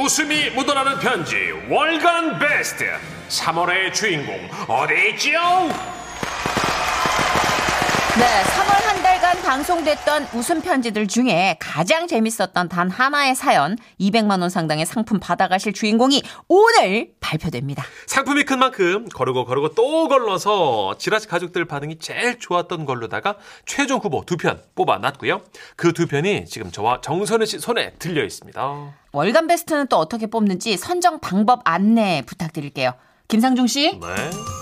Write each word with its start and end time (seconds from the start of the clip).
웃음이 0.00 0.48
묻어나는 0.50 0.98
편지 0.98 1.36
월간 1.68 2.38
베스트 2.38 2.86
3월의 3.28 3.92
주인공 3.92 4.48
어디 4.66 5.10
있죠? 5.10 5.99
네, 8.20 8.26
3월 8.26 8.84
한 8.84 9.02
달간 9.02 9.40
방송됐던 9.42 10.28
웃음 10.34 10.60
편지들 10.60 11.08
중에 11.08 11.56
가장 11.58 12.06
재밌었던 12.06 12.68
단 12.68 12.90
하나의 12.90 13.34
사연 13.34 13.76
200만 13.98 14.42
원 14.42 14.50
상당의 14.50 14.84
상품 14.84 15.18
받아가실 15.18 15.72
주인공이 15.72 16.22
오늘 16.46 17.12
발표됩니다. 17.20 17.82
상품이 18.06 18.44
큰 18.44 18.58
만큼 18.58 19.08
거르고 19.08 19.46
거르고 19.46 19.74
또 19.74 20.06
걸러서 20.08 20.96
지라시 20.98 21.28
가족들 21.28 21.64
반응이 21.64 21.98
제일 21.98 22.38
좋았던 22.38 22.84
걸로다가 22.84 23.36
최종 23.64 24.00
후보 24.00 24.22
두 24.26 24.36
편 24.36 24.60
뽑아놨고요. 24.74 25.40
그 25.76 25.92
두 25.94 26.06
편이 26.06 26.44
지금 26.44 26.70
저와 26.70 27.00
정선우 27.00 27.46
씨 27.46 27.58
손에 27.58 27.94
들려 27.98 28.22
있습니다. 28.22 28.94
월간 29.12 29.46
베스트는 29.46 29.86
또 29.88 29.96
어떻게 29.96 30.26
뽑는지 30.26 30.76
선정 30.76 31.20
방법 31.20 31.60
안내 31.64 32.22
부탁드릴게요. 32.26 32.92
김상중 33.28 33.66
씨? 33.66 33.98
네. 33.98 34.59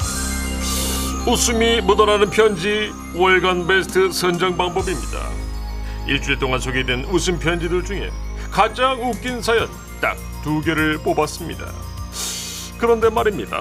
웃음이 1.28 1.82
묻어나는 1.82 2.30
편지 2.30 2.90
월간 3.14 3.66
베스트 3.66 4.10
선정 4.10 4.56
방법입니다. 4.56 5.28
일주일 6.06 6.38
동안 6.38 6.58
소개된 6.58 7.04
웃음 7.04 7.38
편지들 7.38 7.84
중에 7.84 8.10
가장 8.50 8.98
웃긴 9.06 9.42
사연 9.42 9.68
딱 10.00 10.16
두 10.42 10.62
개를 10.62 10.96
뽑았습니다. 10.98 11.66
그런데 12.78 13.10
말입니다. 13.10 13.60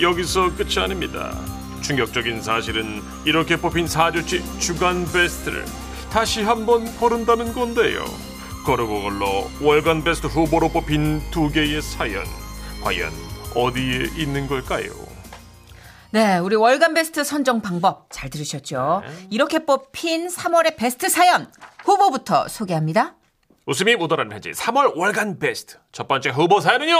여기서 0.00 0.54
끝이 0.54 0.78
아닙니다. 0.78 1.36
충격적인 1.82 2.42
사실은 2.42 3.02
이렇게 3.24 3.56
뽑힌 3.56 3.86
4주치 3.86 4.60
주간 4.60 5.04
베스트를 5.10 5.64
다시 6.12 6.42
한번 6.42 6.84
고른다는 6.98 7.52
건데요. 7.52 8.04
거르고 8.64 9.02
걸러 9.02 9.48
월간 9.60 10.04
베스트 10.04 10.28
후보로 10.28 10.68
뽑힌 10.68 11.20
두 11.32 11.50
개의 11.50 11.82
사연 11.82 12.24
과연 12.84 13.10
어디에 13.56 14.10
있는 14.16 14.46
걸까요? 14.46 15.07
네, 16.10 16.38
우리 16.38 16.56
월간 16.56 16.94
베스트 16.94 17.22
선정 17.22 17.60
방법 17.60 18.06
잘 18.10 18.30
들으셨죠? 18.30 19.02
이렇게 19.30 19.64
뽑힌 19.66 20.28
3월의 20.28 20.76
베스트 20.76 21.08
사연 21.08 21.46
후보부터 21.84 22.48
소개합니다. 22.48 23.14
웃음이 23.66 23.96
묻어나는 23.96 24.30
편지 24.30 24.50
3월 24.52 24.96
월간 24.96 25.38
베스트 25.38 25.76
첫 25.92 26.08
번째 26.08 26.30
후보 26.30 26.60
사연은요 26.60 26.96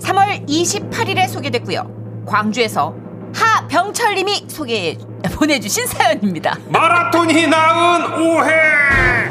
3월 0.00 0.46
28일에 0.46 1.26
소개됐고요. 1.28 2.24
광주에서 2.26 2.94
하병철님이 3.34 4.44
소개 4.48 4.98
보내주신 5.34 5.86
사연입니다. 5.86 6.58
마라톤이 6.68 7.46
낳은 7.46 8.20
오해 8.22 9.25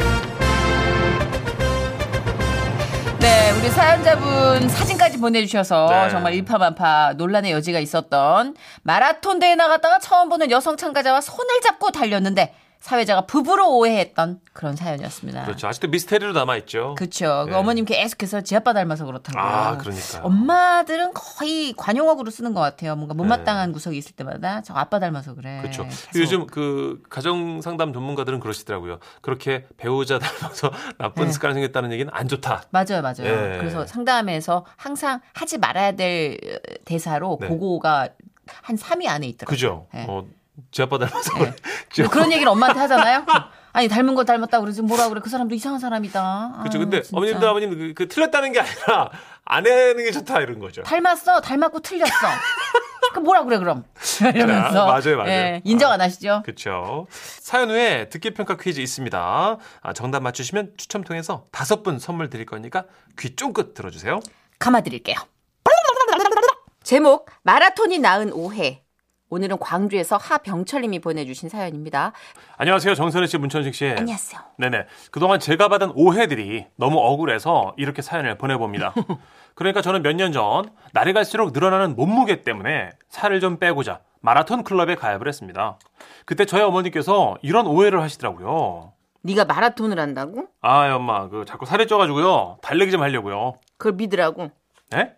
네, 3.25 3.49
우리 3.57 3.71
사연자분 3.71 4.69
사진까지 4.69 5.17
보내주셔서 5.17 5.87
네. 5.89 6.09
정말 6.11 6.35
일파만파 6.35 7.13
논란의 7.13 7.53
여지가 7.53 7.79
있었던 7.79 8.55
마라톤 8.83 9.39
대회 9.39 9.55
나갔다가 9.55 9.97
처음 9.97 10.29
보는 10.29 10.51
여성 10.51 10.77
참가자와 10.77 11.21
손을 11.21 11.59
잡고 11.63 11.89
달렸는데 11.89 12.53
사회자가 12.85 13.21
부부로 13.25 13.75
오해했던 13.77 14.41
그런 14.53 14.75
사연이었습니다. 14.75 15.45
그렇죠 15.45 15.67
아직도 15.67 15.87
미스테리로 15.87 16.33
남아있죠 16.33 16.93
그쵸. 16.95 17.45
그 17.45 17.49
네. 17.49 17.55
어머님 17.55 17.83
계속해서 17.83 18.41
지 18.41 18.55
아빠 18.55 18.73
닮아서 18.73 19.05
그렇다고. 19.05 19.39
아, 19.39 19.75
그러니까요. 19.77 20.21
엄마들은 20.23 21.13
거의 21.15 21.73
관용어구로 21.75 22.29
쓰는 22.29 22.53
것 22.53 22.61
같아요. 22.61 22.95
뭔가 22.95 23.15
못마땅한 23.15 23.71
구석이 23.71 23.97
있을 23.97 24.11
때마다 24.15 24.61
저 24.61 24.75
아빠 24.75 24.99
닮아서 24.99 25.33
그래. 25.33 25.61
그렇죠. 25.63 25.87
요즘 26.15 26.45
그 26.45 27.01
가정 27.09 27.59
상담 27.61 27.91
전문가들은 27.91 28.39
그러시더라고요 28.39 28.99
그렇게 29.21 29.65
배우자 29.77 30.19
닮아서 30.21 30.71
나쁜 30.99 31.25
네. 31.25 31.31
습관이 31.31 31.55
생겼다는 31.55 31.91
얘기는 31.91 32.13
안 32.13 32.27
좋다 32.27 32.65
맞아요, 32.69 33.01
맞아요. 33.01 33.23
예. 33.25 33.57
그래서 33.57 33.87
상담에서 33.87 34.63
항상 34.75 35.21
하지 35.33 35.57
말아야 35.57 35.93
될 35.93 36.37
대사로 36.85 37.39
네. 37.41 37.47
그거가 37.47 38.09
한 38.45 38.75
3위 38.75 39.07
안에 39.07 39.25
있더라고요. 39.29 39.55
그죠 39.55 39.87
네. 39.91 40.05
어, 40.07 40.23
지 40.71 40.81
아빠 40.81 40.97
닮아서 40.97 41.37
네. 41.39 41.53
근데 41.93 42.09
그런 42.09 42.31
얘기를 42.31 42.47
엄마한테 42.49 42.79
하잖아요. 42.81 43.25
아니 43.73 43.89
닮은 43.89 44.15
거 44.15 44.23
닮았다 44.23 44.61
그러지 44.61 44.81
뭐라 44.83 45.09
그래 45.09 45.19
그 45.21 45.29
사람도 45.29 45.53
이상한 45.53 45.79
사람이다. 45.79 46.55
그렇죠 46.59 46.79
근데 46.79 47.01
진짜. 47.01 47.17
어머님도 47.17 47.49
아버님도 47.49 47.77
그, 47.77 47.93
그 47.93 48.07
틀렸다는 48.07 48.53
게 48.53 48.61
아니라 48.61 49.09
안 49.43 49.67
하는 49.67 49.97
게 49.97 50.11
좋다 50.11 50.39
이런 50.41 50.59
거죠 50.59 50.81
닮았어, 50.83 51.41
닮았고 51.41 51.81
틀렸어. 51.81 52.11
그 53.13 53.19
뭐라 53.19 53.43
그래 53.43 53.57
그럼 53.57 53.83
이러면서 54.33 54.85
맞아요, 54.85 55.17
맞아요. 55.17 55.29
예, 55.29 55.61
인정 55.63 55.91
안 55.91 56.01
하시죠? 56.01 56.41
그렇죠. 56.43 57.07
사연 57.09 57.69
후에 57.69 58.09
듣기 58.09 58.33
평가 58.33 58.57
퀴즈 58.57 58.79
있습니다. 58.79 59.57
아, 59.81 59.93
정답 59.93 60.23
맞추시면 60.23 60.73
추첨 60.77 61.03
통해서 61.03 61.45
다섯 61.51 61.83
분 61.83 61.99
선물 61.99 62.29
드릴 62.29 62.45
거니까 62.45 62.85
귀 63.19 63.35
쫑긋 63.35 63.73
들어주세요. 63.73 64.19
감아드릴게요. 64.59 65.17
제목 66.83 67.29
마라톤이 67.43 67.99
낳은 67.99 68.31
오해. 68.31 68.84
오늘은 69.35 69.57
광주에서 69.59 70.15
하병철님이 70.15 70.99
보내주신 70.99 71.49
사연입니다. 71.49 72.13
안녕하세요, 72.55 72.95
정선혜 72.95 73.27
씨, 73.27 73.37
문천식 73.37 73.75
씨. 73.75 73.85
안녕하세요. 73.87 74.39
네네. 74.57 74.85
그동안 75.11 75.41
제가 75.41 75.67
받은 75.67 75.91
오해들이 75.93 76.65
너무 76.77 76.99
억울해서 76.99 77.73
이렇게 77.75 78.01
사연을 78.01 78.37
보내봅니다. 78.37 78.93
그러니까 79.55 79.81
저는 79.81 80.03
몇 80.03 80.15
년 80.15 80.31
전 80.31 80.69
날이 80.93 81.11
갈수록 81.11 81.51
늘어나는 81.51 81.97
몸무게 81.97 82.43
때문에 82.43 82.91
살을 83.09 83.41
좀 83.41 83.57
빼고자 83.59 83.99
마라톤 84.21 84.63
클럽에 84.63 84.95
가입을 84.95 85.27
했습니다. 85.27 85.79
그때 86.25 86.45
저희 86.45 86.61
어머니께서 86.61 87.35
이런 87.41 87.67
오해를 87.67 88.01
하시더라고요. 88.01 88.93
네가 89.23 89.43
마라톤을 89.43 89.99
한다고? 89.99 90.47
아, 90.61 90.93
엄마, 90.95 91.27
그 91.27 91.43
자꾸 91.45 91.65
살이 91.65 91.87
쪄가지고요. 91.87 92.59
달리기 92.61 92.89
좀 92.89 93.01
하려고요. 93.01 93.55
그걸 93.77 93.93
믿으라고? 93.97 94.51
네? 94.91 95.11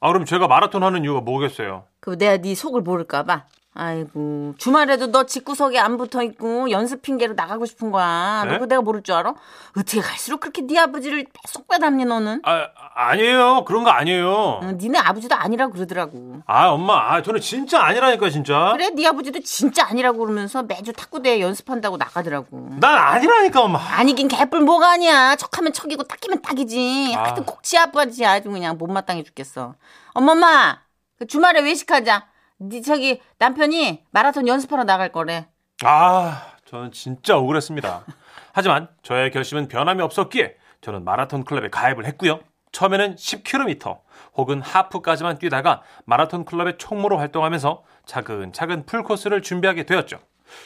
아, 0.00 0.08
그럼 0.08 0.24
제가 0.24 0.48
마라톤 0.48 0.82
하는 0.84 1.02
이유가 1.04 1.20
뭐겠어요? 1.20 1.84
그 2.00 2.16
내가 2.16 2.38
네 2.38 2.54
속을 2.54 2.80
모를까봐. 2.80 3.44
아이고 3.80 4.54
주말에도 4.58 5.12
너 5.12 5.24
집구석에 5.24 5.78
안 5.78 5.96
붙어 5.98 6.20
있고 6.24 6.68
연습 6.72 7.00
핑계로 7.00 7.34
나가고 7.34 7.64
싶은 7.64 7.92
거야. 7.92 8.44
네? 8.44 8.58
너 8.58 8.66
내가 8.66 8.82
모를 8.82 9.02
줄 9.04 9.14
알아? 9.14 9.34
어떻게 9.78 10.00
갈수록 10.00 10.40
그렇게 10.40 10.62
네 10.62 10.76
아버지를 10.80 11.26
쏙 11.46 11.68
빼닮니 11.68 12.04
너는? 12.04 12.40
아, 12.44 12.66
아니에요. 12.96 13.64
그런 13.64 13.84
거 13.84 13.90
아니에요. 13.90 14.28
어, 14.32 14.72
니네 14.76 14.98
아버지도 14.98 15.36
아니라고 15.36 15.72
그러더라고. 15.74 16.40
아, 16.46 16.66
엄마. 16.70 17.14
아, 17.14 17.22
저는 17.22 17.40
진짜 17.40 17.80
아니라니까, 17.84 18.30
진짜. 18.30 18.72
그래 18.72 18.90
네 18.90 19.06
아버지도 19.06 19.38
진짜 19.40 19.86
아니라고 19.86 20.18
그러면서 20.18 20.64
매주 20.64 20.92
탁구대회 20.92 21.40
연습한다고 21.40 21.96
나가더라고. 21.98 22.70
난 22.80 22.96
아니라니까, 22.96 23.62
엄마. 23.62 23.78
아니긴 23.78 24.26
개뿔 24.26 24.60
뭐가 24.62 24.90
아니야. 24.90 25.36
척하면 25.36 25.72
척이고 25.72 26.02
딱이면 26.02 26.42
딱이지. 26.42 27.14
아. 27.16 27.22
하여튼 27.22 27.44
꼭 27.44 27.58
지 27.62 27.76
아빠지 27.76 28.24
아주 28.24 28.50
그냥 28.50 28.78
못마땅해 28.78 29.22
죽겠어. 29.24 29.74
엄마마 30.14 30.78
그 31.18 31.26
주말에 31.26 31.60
외식하자. 31.60 32.26
네 32.58 32.80
저기 32.80 33.20
남편이 33.38 34.04
마라톤 34.10 34.48
연습하러 34.48 34.84
나갈 34.84 35.12
거래. 35.12 35.46
아, 35.84 36.52
저는 36.64 36.90
진짜 36.92 37.36
억울했습니다. 37.36 38.04
하지만 38.52 38.88
저의 39.02 39.30
결심은 39.30 39.68
변함이 39.68 40.02
없었기에 40.02 40.56
저는 40.80 41.04
마라톤 41.04 41.44
클럽에 41.44 41.68
가입을 41.68 42.04
했고요. 42.06 42.40
처음에는 42.72 43.14
10km 43.16 43.98
혹은 44.36 44.60
하프까지만 44.60 45.38
뛰다가 45.38 45.82
마라톤 46.04 46.44
클럽의 46.44 46.78
총무로 46.78 47.16
활동하면서 47.18 47.82
차근차근 48.06 48.86
풀코스를 48.86 49.42
준비하게 49.42 49.84
되었죠. 49.84 50.18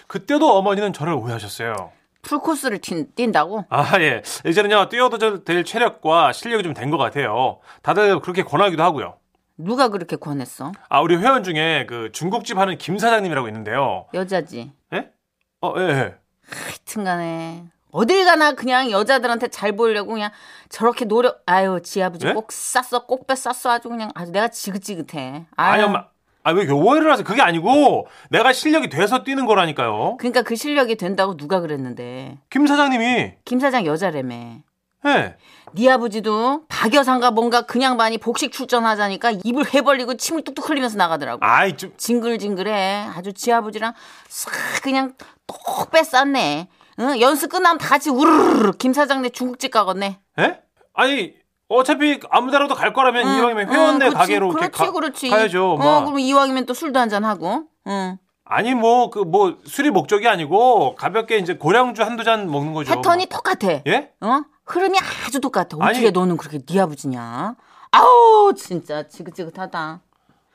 그때도 0.06 0.56
어머니는 0.56 0.92
저를 0.92 1.12
오해하셨어요. 1.14 1.92
풀코스를 2.22 2.78
튄, 2.78 3.14
뛴다고? 3.14 3.64
아, 3.69 4.00
예. 4.00 4.22
이제는요, 4.47 4.88
뛰어도 4.88 5.19
될 5.44 5.64
체력과 5.64 6.32
실력이 6.32 6.62
좀 6.62 6.72
된 6.75 6.91
것 6.91 6.97
같아요. 6.98 7.58
다들 7.82 8.20
그렇게 8.20 8.42
권하기도 8.44 8.82
하고요. 8.82 9.16
누가 9.56 9.88
그렇게 9.88 10.16
권했어? 10.16 10.72
아, 10.88 11.00
우리 11.00 11.16
회원 11.16 11.43
중에 11.43 11.87
그 11.88 12.10
중국집 12.12 12.58
하는 12.58 12.78
김 12.78 12.99
사장님이라고 12.99 13.49
있는데요. 13.49 14.06
여자지. 14.14 14.72
예? 14.93 15.10
어, 15.60 15.75
예, 15.78 15.82
예. 15.82 16.14
하여튼간에 16.49 17.64
어딜 17.93 18.25
가나 18.25 18.52
그냥 18.52 18.90
여자들한테 18.90 19.49
잘 19.49 19.76
보이려고 19.76 20.12
그냥 20.12 20.31
저렇게 20.69 21.04
노력. 21.04 21.43
아유 21.46 21.81
지 21.82 22.02
아버지 22.02 22.26
예? 22.26 22.32
꼭 22.32 22.50
쌌어, 22.50 23.06
꼭 23.06 23.26
뺐었어 23.26 23.70
아주 23.70 23.88
그냥 23.88 24.10
아주 24.14 24.32
내가 24.32 24.49
지긋지긋해. 24.49 25.46
아유. 25.56 25.72
아니, 25.72 25.82
엄마. 25.82 26.06
아, 26.44 26.50
왜 26.50 26.62
이렇게 26.62 26.72
오해를 26.72 27.08
하세요? 27.12 27.25
그게 27.25 27.40
아니고, 27.40 28.08
내가 28.28 28.52
실력이 28.52 28.88
돼서 28.88 29.22
뛰는 29.22 29.46
거라니까요. 29.46 30.16
그러니까 30.16 30.43
그 30.43 30.56
실력이 30.56 30.96
된다고 30.96 31.37
누가 31.37 31.60
그랬는데 31.60 32.38
김 32.50 32.66
사장님이, 32.66 33.34
김 33.44 33.60
사장 33.60 33.87
여자라며. 33.87 34.56
예. 35.06 35.37
네 35.75 35.90
아버지도 35.90 36.62
박여상가 36.69 37.31
뭔가 37.31 37.62
그냥 37.62 37.96
많이 37.96 38.19
복식 38.19 38.52
출전하자니까 38.52 39.32
입을 39.44 39.72
해벌리고 39.72 40.16
침을 40.16 40.43
뚝뚝 40.44 40.69
흘리면서 40.69 40.99
나가더라고. 40.99 41.44
아이, 41.44 41.76
좀, 41.76 41.94
징글징글해. 41.96 43.06
아주 43.16 43.32
지 43.32 43.52
아버지랑 43.52 43.94
싹 44.28 44.52
그냥 44.82 45.14
똑 45.46 45.90
빼쌌네. 45.90 46.69
응? 47.00 47.20
연습 47.20 47.50
끝나면 47.50 47.78
다 47.78 47.88
같이 47.88 48.10
우르르 48.10 48.72
김 48.72 48.93
사장네 48.93 49.31
중국집 49.31 49.70
가겠네. 49.70 50.20
예? 50.40 50.60
아니, 50.93 51.34
어차피 51.69 52.20
아무 52.31 52.50
데라도 52.50 52.75
갈 52.75 52.93
거라면 52.93 53.38
이왕이면 53.38 53.72
회원네 53.72 53.98
그렇지, 54.10 54.16
가게로 54.16 54.46
이렇게 54.50 54.69
그렇지, 54.69 54.78
가, 54.78 54.93
그렇지. 54.93 55.31
가야죠. 55.31 55.72
어, 55.72 56.05
그럼 56.05 56.19
이왕이면 56.19 56.66
또 56.66 56.75
술도 56.75 56.98
한잔 57.00 57.25
하고. 57.25 57.64
응. 57.87 58.19
아니, 58.44 58.75
뭐, 58.75 59.08
그, 59.08 59.20
뭐, 59.20 59.56
술이 59.64 59.90
목적이 59.90 60.28
아니고, 60.28 60.94
가볍게 60.96 61.38
이제 61.38 61.55
고량주 61.55 62.02
한두 62.02 62.25
잔 62.25 62.50
먹는 62.50 62.75
거죠. 62.75 62.94
패턴이 62.94 63.26
똑같아. 63.26 63.81
예? 63.87 64.10
어? 64.20 64.43
흐름이 64.64 64.99
아주 65.26 65.41
똑같아. 65.41 65.76
어떻게 65.76 65.99
아니. 65.99 66.11
너는 66.11 66.37
그렇게 66.37 66.59
네 66.64 66.81
아버지냐? 66.81 67.55
아우 67.91 68.53
진짜 68.56 69.06
지긋지긋하다. 69.09 70.00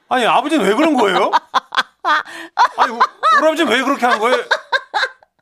아니 0.10 0.26
아버지는 0.26 0.66
왜 0.66 0.74
그런 0.74 0.96
거예요? 0.96 1.32
아니 2.78 2.92
우- 2.94 3.00
우리 3.40 3.48
아버지는 3.48 3.72
왜 3.72 3.84
그렇게 3.84 4.06
한 4.06 4.20
거예요? 4.20 4.38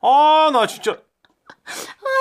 아 0.02 0.50
나 0.52 0.66
진짜 0.66 0.96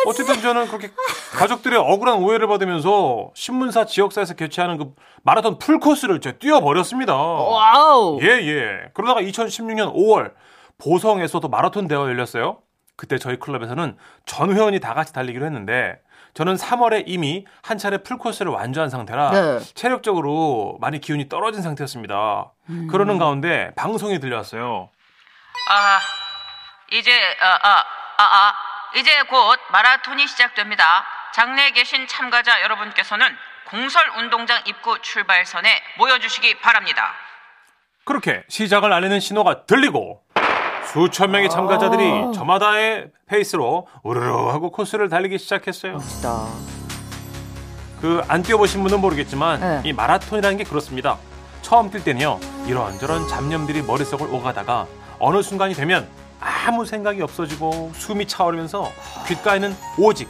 어쨌든 0.08 0.42
저는 0.42 0.68
그렇게 0.68 0.92
가족들의 1.38 1.78
억울한 1.78 2.18
오해를 2.24 2.48
받으면서 2.48 3.32
신문사 3.36 3.86
지역사에서 3.86 4.34
개최하는 4.36 4.78
그 4.78 4.94
마라톤 5.24 5.60
풀코스를 5.60 6.22
제가 6.22 6.38
뛰어버렸습니다. 6.40 7.16
와우. 7.16 8.20
예, 8.24 8.28
예. 8.28 8.90
그러다가 8.94 9.22
2016년 9.22 9.94
5월 9.94 10.34
보성에서도 10.78 11.48
마라톤 11.50 11.88
대회가 11.88 12.06
열렸어요. 12.08 12.60
그때 12.96 13.18
저희 13.20 13.38
클럽에서는 13.38 13.98
전 14.26 14.54
회원이 14.56 14.80
다 14.80 14.94
같이 14.94 15.14
달리기로 15.14 15.46
했는데 15.46 16.00
저는 16.36 16.56
3월에 16.56 17.04
이미 17.08 17.46
한 17.64 17.78
차례 17.78 17.98
풀코스를 17.98 18.52
완주한 18.52 18.90
상태라 18.90 19.32
네. 19.32 19.60
체력적으로 19.74 20.78
많이 20.82 21.00
기운이 21.00 21.30
떨어진 21.30 21.62
상태였습니다. 21.62 22.52
그러는 22.92 23.18
가운데 23.18 23.72
방송이 23.76 24.20
들려왔어요. 24.20 24.90
아, 25.70 26.00
이제, 26.92 27.12
아, 27.42 27.48
아, 27.48 27.86
아, 28.18 28.24
아, 28.24 28.54
이제 28.98 29.24
곧 29.24 29.58
마라톤이 29.72 30.28
시작됩니다. 30.28 31.06
장내에 31.34 31.72
계신 31.72 32.06
참가자 32.08 32.62
여러분께서는 32.62 33.26
공설 33.70 34.06
운동장 34.18 34.62
입구 34.66 35.02
출발선에 35.02 35.82
모여주시기 35.98 36.60
바랍니다. 36.60 37.14
그렇게 38.04 38.44
시작을 38.50 38.92
알리는 38.92 39.20
신호가 39.22 39.66
들리고 39.66 40.25
수천 40.94 41.32
명의 41.32 41.50
참가자들이 41.50 42.34
저마다의 42.34 43.08
페이스로 43.28 43.88
우르르 44.04 44.50
하고 44.50 44.72
코스를 44.72 45.10
달리기 45.10 45.38
시작했어요. 45.38 45.94
멋지다. 45.94 46.46
그 48.02 48.22
안 48.28 48.44
뛰어보신 48.44 48.84
분은 48.84 49.02
모르겠지만 49.02 49.60
네. 49.60 49.82
이 49.86 49.94
마라톤이라는 49.94 50.58
게 50.58 50.64
그렇습니다. 50.64 51.18
처음 51.62 51.90
뛸 51.90 52.04
때는요 52.04 52.40
이런저런 52.68 53.28
잡념들이 53.28 53.82
머릿속을 53.82 54.32
오가다가 54.34 54.86
어느 55.20 55.42
순간이 55.42 55.74
되면 55.74 56.08
아무 56.40 56.86
생각이 56.86 57.22
없어지고 57.22 57.92
숨이 57.96 58.28
차오르면서 58.28 58.92
귓가에는 59.28 59.76
오직 59.98 60.28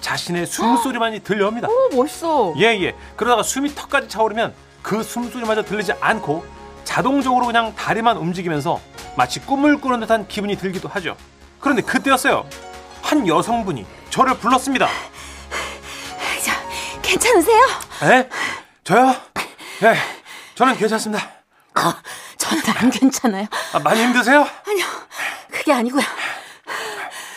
자신의 0.00 0.46
숨소리만이 0.46 1.20
들려옵니다. 1.20 1.68
오 1.68 1.96
멋있어. 1.96 2.54
예예. 2.58 2.94
그러다가 3.16 3.42
숨이 3.42 3.74
턱까지 3.74 4.08
차오르면 4.08 4.52
그 4.82 5.02
숨소리마저 5.02 5.62
들리지 5.62 5.92
않고 6.00 6.44
자동적으로 6.84 7.46
그냥 7.46 7.72
다리만 7.76 8.16
움직이면서 8.18 8.78
마치 9.16 9.40
꿈을 9.40 9.78
꾸는 9.80 10.00
듯한 10.00 10.28
기분이 10.28 10.56
들기도 10.56 10.88
하죠. 10.88 11.16
그런데 11.60 11.82
그때였어요. 11.82 12.48
한 13.02 13.26
여성분이 13.26 13.86
저를 14.10 14.36
불렀습니다. 14.38 14.88
자, 16.44 16.62
괜찮으세요? 17.02 17.62
에? 18.04 18.28
저요? 18.84 19.14
예, 19.82 19.96
저는 20.54 20.76
괜찮습니다. 20.76 21.24
어, 21.76 21.94
저는 22.36 22.62
안 22.76 22.90
괜찮아요. 22.90 23.46
아, 23.72 23.78
많이 23.78 24.02
힘드세요? 24.02 24.46
아니요, 24.66 24.86
그게 25.50 25.72
아니고요. 25.72 26.02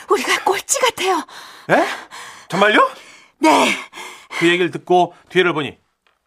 우리가 0.10 0.44
꼴찌 0.44 0.80
같아요. 0.82 1.26
에? 1.70 1.86
정말요? 2.50 2.90
네. 3.40 3.70
그 4.40 4.48
얘기를 4.48 4.72
듣고 4.72 5.14
뒤를 5.30 5.54
보니 5.54 5.78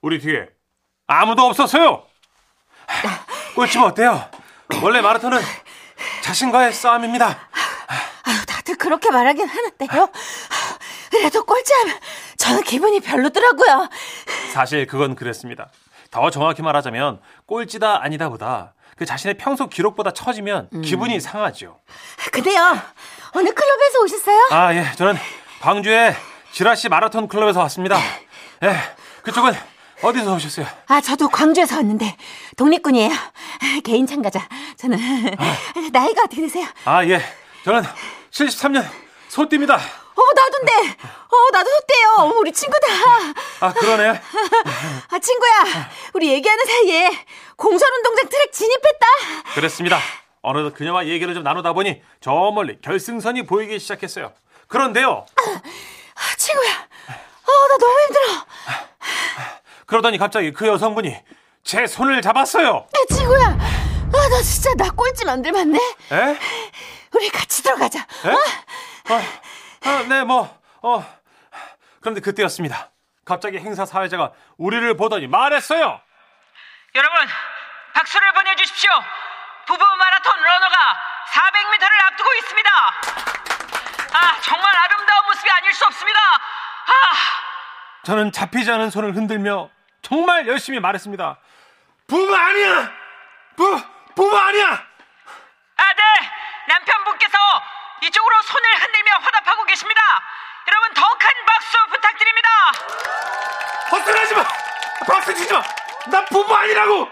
우리 0.03 0.19
뒤에 0.19 0.47
아무도 1.07 1.43
없었어요. 1.47 2.05
꼴찌면 3.55 3.89
어때요? 3.89 4.31
원래 4.81 5.01
마라톤은 5.01 5.41
자신과의 6.23 6.73
싸움입니다. 6.73 7.27
아유, 8.25 8.47
다들 8.47 8.77
그렇게 8.77 9.11
말하긴 9.11 9.47
하는데요. 9.49 10.09
그래도 11.11 11.45
꼴찌하면 11.45 11.99
저는 12.39 12.63
기분이 12.63 13.01
별로더라고요. 13.01 13.89
사실 14.53 14.87
그건 14.87 15.15
그랬습니다. 15.15 15.69
더 16.11 16.31
정확히 16.31 16.63
말하자면 16.63 17.21
꼴찌다 17.47 18.03
아니다보다 18.03 18.75
그 18.97 19.07
자신의 19.07 19.37
평소 19.39 19.69
기록보다 19.69 20.13
처지면 20.13 20.69
기분이 20.83 21.21
상하죠. 21.21 21.81
근데요, 22.33 22.79
어느 23.35 23.53
클럽에서 23.53 24.01
오셨어요? 24.05 24.49
아, 24.51 24.75
예. 24.75 24.91
저는 24.97 25.17
광주의 25.61 26.15
지라시 26.53 26.89
마라톤 26.89 27.29
클럽에서 27.29 27.61
왔습니다. 27.61 27.97
예. 28.63 28.77
그쪽은 29.23 29.55
어디서 30.03 30.35
오셨어요? 30.35 30.67
아, 30.89 31.01
저도 31.01 31.29
광주에서 31.29 31.77
왔는데 31.77 32.17
독립군이에요. 32.57 33.11
개인 33.85 34.07
참가자. 34.07 34.49
저는 34.77 34.99
나이가 35.93 36.23
어떻게 36.25 36.43
되세요? 36.43 36.67
아, 36.85 37.05
예. 37.07 37.21
저는 37.65 37.83
73년 38.31 38.85
소띠입니다. 39.29 39.77
어, 39.77 40.23
나도인데. 40.35 40.97
어, 41.03 41.37
나도. 41.53 41.71
어머, 42.19 42.35
우리 42.39 42.53
친구다. 42.53 42.87
아, 43.61 43.73
그러네요. 43.73 44.13
아, 45.11 45.19
친구야. 45.19 45.91
우리 46.15 46.29
얘기하는 46.31 46.65
사이에 46.67 47.11
공설운동장 47.57 48.29
트랙 48.29 48.53
진입했다. 48.53 49.07
그랬습니다. 49.55 49.99
어느덧 50.43 50.75
그녀와 50.75 51.07
얘기를 51.07 51.33
좀 51.35 51.43
나누다 51.43 51.73
보니 51.73 52.03
저 52.21 52.33
멀리 52.55 52.79
결승선이 52.81 53.47
보이기 53.47 53.79
시작했어요. 53.79 54.33
그런데요. 54.69 55.25
아, 55.37 56.37
친구야. 56.37 56.71
어, 56.73 57.69
나 57.69 57.79
너무 57.79 58.01
힘들어. 58.01 58.47
그러더니 59.93 60.17
갑자기 60.17 60.53
그 60.53 60.67
여성분이 60.67 61.15
제 61.65 61.87
손을 61.87 62.23
잡았어요. 62.23 62.87
내 62.95 63.15
친구야. 63.15 63.45
아, 63.45 64.29
나 64.31 64.43
진짜 64.43 64.73
나 64.75 64.91
꼴찌 64.91 65.27
만들면 65.27 65.61
안 65.61 65.73
돼? 65.73 65.79
에? 66.17 66.39
우리 67.15 67.29
같이 67.29 67.63
들어가자. 67.63 67.99
에? 68.01 68.33
아, 69.13 69.91
아, 69.91 70.03
네, 70.09 70.25
뭐, 70.25 70.59
어. 70.81 71.05
그런데 72.01 72.23
그때였습니다. 72.23 72.91
갑자기 73.27 73.59
행사 73.59 73.85
사회자가 73.85 74.33
우리를 74.57 74.97
보더니 74.97 75.27
말했어요. 75.27 76.01
여러분, 76.95 77.19
박수를 77.93 78.33
보내주십시오. 78.33 78.91
부부 79.67 79.85
마라톤 79.99 80.43
러너가 80.43 80.77
400m를 81.33 82.07
앞두고 82.07 82.31
있습니다. 82.39 82.71
아, 84.15 84.41
정말 84.41 84.75
아름다운 84.75 85.27
모습이 85.27 85.51
아닐 85.51 85.75
수 85.75 85.85
없습니다. 85.85 86.19
아, 86.19 86.93
저는 88.05 88.33
잡히지 88.33 88.71
않은 88.71 88.89
손을 88.89 89.15
흔들며 89.15 89.69
정말 90.03 90.47
열심히 90.49 90.81
말했습니다. 90.81 91.39
부부 92.07 92.35
아니야! 92.35 92.93
부, 93.57 93.81
부부 94.15 94.37
아니야! 94.37 94.67
아, 95.77 95.85
네. 95.95 96.03
남편분께서 96.69 97.39
이쪽으로 98.03 98.43
손을 98.43 98.83
흔들며 98.83 99.13
화답하고 99.23 99.65
계십니다. 99.65 100.01
여러분, 100.69 100.95
더 100.95 101.09
큰 101.19 101.29
박수 101.47 101.79
부탁드립니다. 101.91 102.49
헛소리하지 103.93 104.35
마! 104.35 104.45
박수 105.07 105.35
치지 105.35 105.53
마! 105.53 105.63
나 106.11 106.25
부부 106.27 106.55
아니라고! 106.55 107.09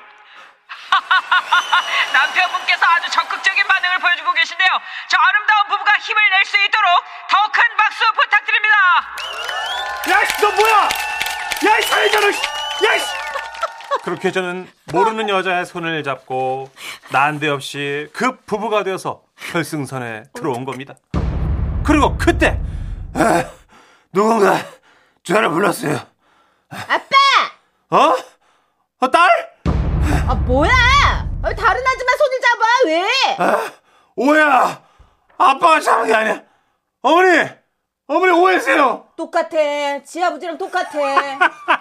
남편분께서 2.12 2.86
아주 2.86 3.08
적극적인 3.10 3.66
반응을 3.66 3.98
보여주고 4.00 4.32
계신데요. 4.32 4.68
저 5.08 5.16
아름다운 5.16 5.68
부부가 5.68 5.92
힘을 5.98 6.28
낼 6.30 6.44
수 6.44 6.56
있도록 6.64 7.04
더 7.28 7.48
큰 7.52 7.62
박수 7.76 8.04
부탁드립니다. 8.12 8.76
야, 10.10 10.22
이씨, 10.22 10.40
너 10.42 10.50
뭐야? 10.50 10.88
야, 11.66 11.78
이 11.78 11.82
사회자는, 11.82 12.32
야, 12.84 12.94
이씨! 12.94 13.06
그렇게 14.02 14.30
저는 14.32 14.68
모르는 14.92 15.28
여자의 15.28 15.66
손을 15.66 16.02
잡고 16.02 16.70
난데없이 17.12 18.08
그 18.12 18.36
부부가 18.46 18.82
되어서 18.82 19.22
결승선에 19.52 20.24
들어온 20.32 20.64
겁니다. 20.64 20.94
그리고 21.84 22.16
그때 22.16 22.58
아, 23.14 23.44
누군가 24.12 24.56
저를 25.22 25.50
불렀어요. 25.50 25.98
아빠! 26.70 27.16
어? 27.90 28.16
어 29.00 29.10
딸? 29.10 29.28
아, 30.28 30.34
뭐야? 30.34 30.70
아, 30.70 31.54
다른 31.54 31.82
아줌마 31.86 32.12
손을 32.18 32.40
잡아. 32.40 32.64
왜? 32.86 33.34
아, 33.38 33.72
오해야. 34.16 34.82
아빠가 35.38 35.80
잡은 35.80 36.06
게 36.06 36.14
아니야. 36.14 36.42
어머니, 37.02 37.48
어머니 38.06 38.32
오해세요. 38.32 39.06
똑같아. 39.24 40.02
지 40.02 40.22
아버지랑 40.22 40.56
똑같아. 40.56 40.98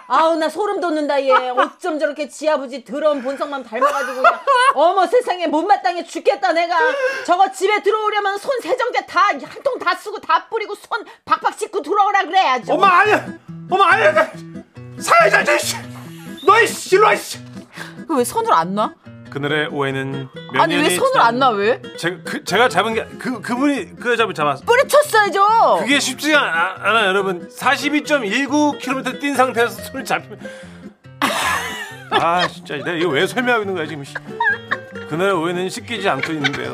아우, 0.07 0.35
나 0.35 0.49
소름 0.49 0.81
돋는다, 0.81 1.21
얘. 1.23 1.31
어쩜 1.49 1.97
저렇게 1.97 2.27
지 2.27 2.49
아버지 2.49 2.83
더러운 2.83 3.21
본성만 3.21 3.63
닮아가지고 3.63 4.15
그냥. 4.21 4.39
어머, 4.73 5.07
세상에 5.07 5.47
못마땅해 5.47 6.03
죽겠다, 6.03 6.51
내가. 6.51 6.77
저거 7.25 7.49
집에 7.51 7.81
들어오려면 7.81 8.37
손 8.37 8.59
세정제 8.59 9.05
다, 9.05 9.21
한 9.29 9.39
통 9.63 9.79
다 9.79 9.95
쓰고 9.95 10.19
다 10.19 10.47
뿌리고 10.49 10.75
손 10.75 11.05
박박 11.23 11.57
씻고 11.57 11.81
들어오라 11.81 12.23
그래야지. 12.23 12.71
엄마 12.71 12.87
아니야. 12.99 13.25
엄마 13.69 13.93
아니야. 13.93 14.11
나 14.11 14.29
사회자 14.99 15.43
저 15.43 15.53
너희 16.45 16.67
실로 16.67 17.15
씨. 17.15 17.39
왜 18.09 18.23
손을 18.23 18.51
안 18.51 18.75
놔? 18.75 18.93
그날의 19.29 19.67
오해는 19.67 20.27
몇 20.53 20.61
아니, 20.61 20.75
왜 20.75 20.81
년이 20.83 20.95
손을 20.95 21.19
안 21.21 21.39
놔, 21.39 21.49
왜? 21.51 21.81
제가 21.97 22.17
그, 22.23 22.43
제가 22.43 22.67
잡은 22.69 22.93
게 22.95 23.05
그 23.19 23.41
그분이 23.41 23.95
그 23.97 24.11
여자분 24.11 24.33
잡았어. 24.33 24.63
뿌리쳤어야죠. 24.65 25.77
그게 25.79 25.99
쉽지가 25.99 26.39
않아, 26.39 26.75
않아 26.89 27.03
요, 27.03 27.07
여러분. 27.09 27.47
42.19km 27.49 29.19
뛴 29.19 29.35
상태에서 29.35 29.81
손을 29.83 30.05
잡히면 30.05 30.39
아 32.11 32.47
진짜 32.47 32.75
내가 32.77 32.91
이거 32.93 33.09
왜 33.09 33.27
설명하고 33.27 33.63
있는 33.63 33.75
거야 33.75 33.85
지금 33.87 34.03
씨. 34.03 34.13
그날의 35.09 35.33
오해는 35.33 35.69
씻기지 35.69 36.07
않고 36.07 36.31
있는데요 36.33 36.71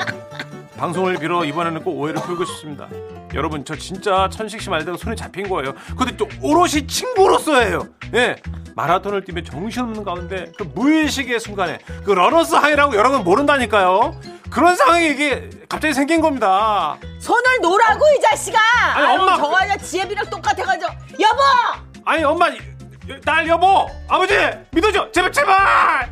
방송을 0.78 1.16
빌어 1.18 1.46
이번에는 1.46 1.84
꼭 1.84 1.98
오해를 2.00 2.22
풀고 2.22 2.44
싶습니다 2.46 2.88
여러분 3.34 3.64
저 3.64 3.76
진짜 3.76 4.30
천식 4.30 4.62
씨 4.62 4.70
말대로 4.70 4.96
손에 4.98 5.16
잡힌 5.16 5.50
거예요. 5.50 5.74
근데 5.98 6.16
또 6.16 6.28
오롯이 6.42 6.88
친구로서 6.88 7.64
예요. 7.66 7.88
예. 8.14 8.36
마라톤을 8.76 9.24
뛰면 9.24 9.46
정신없는 9.46 10.04
가운데 10.04 10.52
그 10.58 10.64
무의식의 10.64 11.40
순간에 11.40 11.80
그 12.04 12.12
러너스 12.12 12.56
하이라고 12.56 12.96
여러분 12.96 13.24
모른다니까요. 13.24 14.20
그런 14.50 14.76
상황이 14.76 15.08
이게 15.10 15.50
갑자기 15.70 15.94
생긴 15.94 16.22
겁니다. 16.22 16.98
손을 17.20 17.44
놓으라고 17.62 18.06
이 18.18 18.22
자식아. 18.22 18.60
아니, 18.96 19.06
아유, 19.08 19.22
엄마. 19.22 19.38
저거 19.38 19.56
아니야 19.56 19.78
지혜비랑 19.78 20.30
똑같아가지고 20.30 20.92
여보. 21.22 21.42
아니 22.04 22.24
엄마 22.24 22.48
딸 23.24 23.48
여보 23.48 23.88
아버지 24.08 24.34
믿어줘 24.72 25.12
제발 25.12 25.32
제발. 25.32 26.10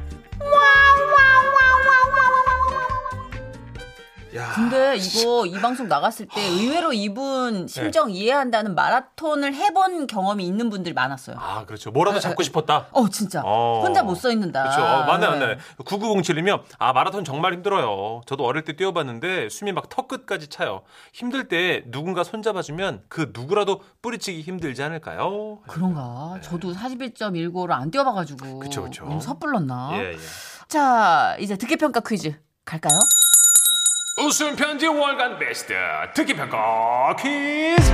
야. 4.36 4.52
근데 4.56 4.96
이거 4.98 5.46
이 5.46 5.54
방송 5.62 5.88
나갔을 5.88 6.28
때 6.28 6.42
의외로 6.42 6.92
이분 6.94 7.68
심정 7.68 8.10
이해한다는 8.12 8.74
마라톤을 8.76 9.54
해본 9.54 10.08
경험이 10.08 10.46
있는 10.48 10.70
분들이 10.70 10.94
많았어요. 10.94 11.36
아 11.40 11.66
그렇죠. 11.66 11.92
뭐라도 11.92 12.20
잡고 12.20 12.42
싶었다. 12.44 12.88
어 12.92 13.08
진짜 13.10 13.42
어. 13.46 13.82
혼자 13.84 14.02
못써 14.04 14.32
있는다. 14.32 14.64
그렇죠. 14.64 14.82
어, 14.82 15.04
맞네, 15.06 15.28
맞네. 15.28 15.58
9907이면 15.86 16.64
아 16.80 16.94
마라톤 16.94 17.24
정말 17.24 17.54
힘들어요. 17.54 18.22
저도 18.26 18.46
어릴 18.46 18.64
때 18.64 18.76
뛰어봤는데 18.76 19.50
숨이 19.50 19.72
막 19.72 19.84
턱 19.90 20.08
끝까지 20.08 20.48
차요. 20.48 20.82
힘들 21.14 21.48
때 21.48 21.84
누군가 21.88 22.24
손잡아주면 22.24 23.04
그 23.10 23.32
누구라도 23.34 23.82
뿌리치기 24.02 24.42
힘들지 24.42 24.82
않을까요? 24.82 25.60
그런가? 25.68 26.40
저도 26.42 26.74
41.195를 26.74 27.72
안 27.72 27.92
뛰어봐가지고 27.92 28.46
네. 28.46 28.60
그쵸. 28.60 28.88
너무 29.00 29.22
섣불렀나? 29.22 29.92
예, 29.94 30.14
예. 30.14 30.18
자 30.68 31.36
이제 31.40 31.56
듣기 31.58 31.76
평가 31.76 32.00
퀴즈 32.00 32.34
갈까요? 32.66 32.98
웃음 34.18 34.56
편지 34.56 34.86
월간 34.88 35.40
베스트 35.40 35.74
듣기 36.14 36.36
평가 36.36 37.16
퀴즈. 37.16 37.92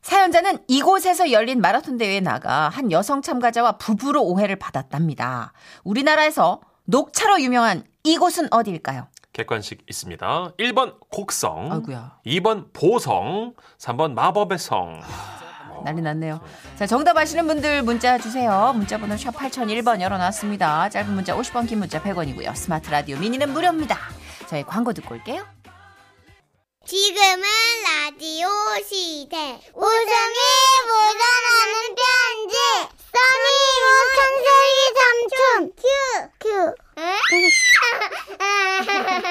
사연자는 0.00 0.58
이곳에서 0.68 1.30
열린 1.30 1.60
마라톤 1.60 1.98
대회에 1.98 2.20
나가 2.20 2.68
한 2.68 2.90
여성 2.90 3.20
참가자와 3.22 3.72
부부로 3.72 4.22
오해를 4.22 4.56
받았답니다. 4.56 5.52
우리나라에서 5.82 6.60
녹차로 6.84 7.40
유명한 7.42 7.84
이곳은 8.02 8.48
어디일까요? 8.50 9.08
객관식 9.32 9.82
있습니다. 9.88 10.52
1번 10.58 10.94
곡성, 11.10 11.72
아이고야. 11.72 12.18
2번 12.26 12.72
보성, 12.72 13.54
3번 13.78 14.12
마법의 14.14 14.58
성. 14.58 15.00
난리 15.84 16.00
났네요. 16.02 16.40
자, 16.76 16.86
정답 16.86 17.16
아시는 17.16 17.46
분들 17.46 17.82
문자 17.82 18.16
주세요. 18.16 18.72
문자 18.74 18.96
번호 18.96 19.16
샵 19.16 19.32
8001번 19.34 20.00
열어놨습니다. 20.00 20.88
짧은 20.88 21.12
문자 21.14 21.36
50원, 21.36 21.68
긴 21.68 21.80
문자 21.80 22.00
100원이고요. 22.00 22.54
스마트 22.54 22.90
라디오 22.90 23.18
미니는 23.18 23.52
무료입니다. 23.52 23.98
저희 24.48 24.62
광고 24.64 24.92
듣고 24.92 25.14
올게요. 25.14 25.46
지금은 26.86 27.42
라디오 27.82 28.46
시대. 28.86 29.38
웃음이 29.74 30.38
묻어나는 30.86 31.94
편지. 31.96 32.56
써니 33.14 33.48
우 33.84 33.94
천식이 33.94 34.78
삼촌. 34.98 35.72
큐. 35.76 35.84
큐. 36.40 36.74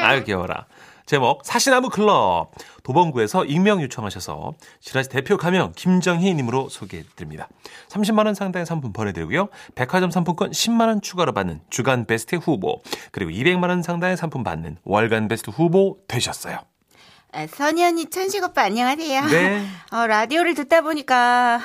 아유 0.01 0.23
귀여워라. 0.23 0.65
제목 1.05 1.41
사시나무 1.43 1.89
클럽 1.89 2.51
도봉구에서 2.83 3.45
익명 3.45 3.81
요청하셔서 3.81 4.53
지라시 4.79 5.09
대표 5.09 5.37
가명 5.37 5.73
김정희님으로 5.75 6.69
소개해드립니다. 6.69 7.49
30만 7.89 8.25
원 8.25 8.35
상당의 8.35 8.65
상품 8.65 8.93
보내드리고요. 8.93 9.49
백화점 9.75 10.11
상품권 10.11 10.51
10만 10.51 10.87
원 10.87 11.01
추가로 11.01 11.33
받는 11.33 11.61
주간 11.69 12.05
베스트 12.05 12.35
후보 12.35 12.81
그리고 13.11 13.31
200만 13.31 13.69
원 13.69 13.81
상당의 13.83 14.15
상품 14.17 14.43
받는 14.43 14.77
월간 14.83 15.27
베스트 15.27 15.49
후보 15.49 15.97
되셨어요. 16.07 16.59
아, 17.35 17.47
선희 17.47 17.83
언니, 17.83 18.05
천식 18.09 18.43
오빠 18.43 18.61
안녕하세요. 18.63 19.25
네. 19.25 19.65
어, 19.91 20.05
라디오를 20.07 20.53
듣다 20.53 20.81
보니까 20.81 21.59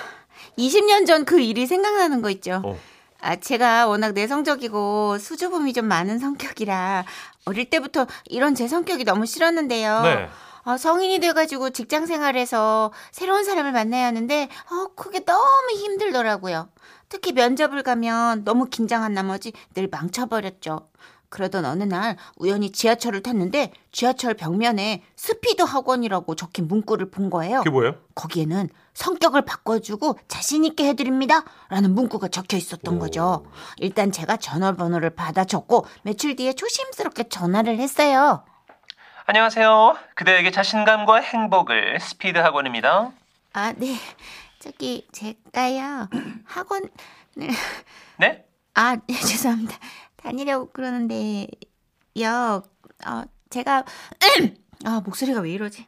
20년 0.57 1.07
전 1.07 1.25
그 1.25 1.40
일이 1.40 1.66
생각나는 1.66 2.23
거 2.23 2.30
있죠. 2.30 2.62
어. 2.64 2.78
아, 3.20 3.37
제가 3.37 3.87
워낙 3.88 4.12
내성적이고 4.12 5.18
수줍음이 5.18 5.72
좀 5.72 5.87
많은 5.87 6.18
성격이라 6.18 7.04
어릴 7.46 7.68
때부터 7.68 8.06
이런 8.26 8.54
제 8.54 8.68
성격이 8.68 9.04
너무 9.04 9.26
싫었는데요. 9.26 10.02
네. 10.02 10.28
아, 10.64 10.76
성인이 10.76 11.18
돼가지고 11.20 11.70
직장 11.70 12.06
생활에서 12.06 12.92
새로운 13.10 13.44
사람을 13.44 13.72
만나야 13.72 14.06
하는데, 14.06 14.48
어, 14.70 14.88
그게 14.94 15.25
너무 15.25 15.70
힘들더라고요. 15.72 16.68
특히 17.08 17.32
면접을 17.32 17.82
가면 17.82 18.44
너무 18.44 18.66
긴장한 18.66 19.14
나머지 19.14 19.52
늘 19.75 19.88
망쳐버렸죠. 19.90 20.88
그러던 21.30 21.64
어느 21.64 21.84
날 21.84 22.16
우연히 22.37 22.70
지하철을 22.70 23.22
탔는데 23.22 23.72
지하철 23.92 24.34
벽면에 24.34 25.02
스피드 25.16 25.62
학원이라고 25.62 26.34
적힌 26.34 26.68
문구를 26.68 27.10
본 27.10 27.30
거예요. 27.30 27.58
그게 27.58 27.70
뭐예요? 27.70 27.96
거기에는 28.14 28.68
성격을 29.02 29.43
바꿔주고 29.43 30.19
자신있게 30.26 30.88
해드립니다. 30.88 31.45
라는 31.69 31.95
문구가 31.95 32.26
적혀 32.28 32.57
있었던 32.57 32.99
거죠. 32.99 33.47
일단 33.76 34.11
제가 34.11 34.37
전화번호를 34.37 35.11
받아 35.11 35.45
적고 35.45 35.87
며칠 36.02 36.35
뒤에 36.35 36.52
조심스럽게 36.52 37.28
전화를 37.28 37.78
했어요. 37.78 38.45
안녕하세요. 39.26 39.97
그대에게 40.17 40.50
자신감과 40.50 41.21
행복을 41.21 42.00
스피드 42.00 42.38
학원입니다. 42.38 43.12
아, 43.52 43.73
네. 43.76 43.95
저기, 44.59 45.07
제가요, 45.12 46.09
학원, 46.45 46.88
네? 47.37 48.45
아, 48.75 48.97
네, 48.97 49.14
죄송합니다. 49.14 49.76
다니려고 50.17 50.71
그러는데요, 50.73 51.47
어, 53.07 53.23
제가, 53.50 53.85
아, 54.85 55.00
목소리가 55.04 55.40
왜 55.40 55.50
이러지? 55.50 55.87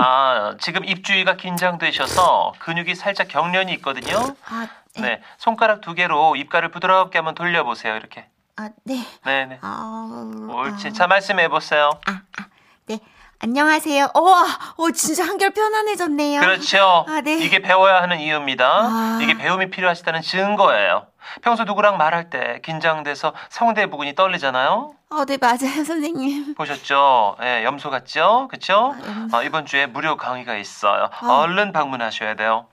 아, 0.00 0.56
지금 0.60 0.84
입주위가 0.84 1.36
긴장되셔서 1.36 2.54
근육이 2.58 2.94
살짝 2.94 3.28
경련이 3.28 3.72
있거든요. 3.74 4.34
아, 4.48 4.68
네. 4.96 5.00
네, 5.02 5.22
손가락 5.38 5.80
두 5.80 5.94
개로 5.94 6.36
입가를 6.36 6.70
부드럽게 6.70 7.18
한번 7.18 7.34
돌려보세요. 7.34 7.96
이렇게. 7.96 8.26
아, 8.56 8.70
네. 8.84 9.04
네, 9.24 9.46
네. 9.46 9.58
아, 9.62 10.30
옳지. 10.48 10.92
자, 10.94 11.06
말씀해 11.06 11.48
보세요. 11.48 11.90
아, 12.06 12.22
아, 12.38 12.46
네. 12.86 12.98
안녕하세요. 13.42 14.10
어, 14.14 14.20
어, 14.76 14.90
진짜 14.94 15.24
한결 15.24 15.50
편안해졌네요. 15.50 16.40
그렇죠. 16.40 17.06
아, 17.08 17.22
네. 17.22 17.38
이게 17.38 17.60
배워야 17.60 18.02
하는 18.02 18.20
이유입니다. 18.20 18.66
아. 18.68 19.18
이게 19.22 19.32
배움이 19.32 19.70
필요하시다는 19.70 20.20
증거예요. 20.20 21.06
평소 21.40 21.64
누구랑 21.64 21.96
말할 21.96 22.28
때 22.28 22.60
긴장돼서 22.62 23.32
성대 23.48 23.88
부근이 23.88 24.14
떨리잖아요. 24.14 24.92
어, 25.08 25.24
네, 25.24 25.38
맞아요, 25.40 25.84
선생님. 25.86 26.54
보셨죠? 26.54 27.36
예, 27.42 27.64
염소 27.64 27.88
같죠? 27.88 28.46
그쵸? 28.50 28.94
아, 28.94 29.06
염소. 29.08 29.36
어, 29.38 29.42
이번 29.42 29.64
주에 29.64 29.86
무료 29.86 30.18
강의가 30.18 30.56
있어요. 30.58 31.08
아. 31.20 31.26
얼른 31.38 31.72
방문하셔야 31.72 32.36
돼요. 32.36 32.66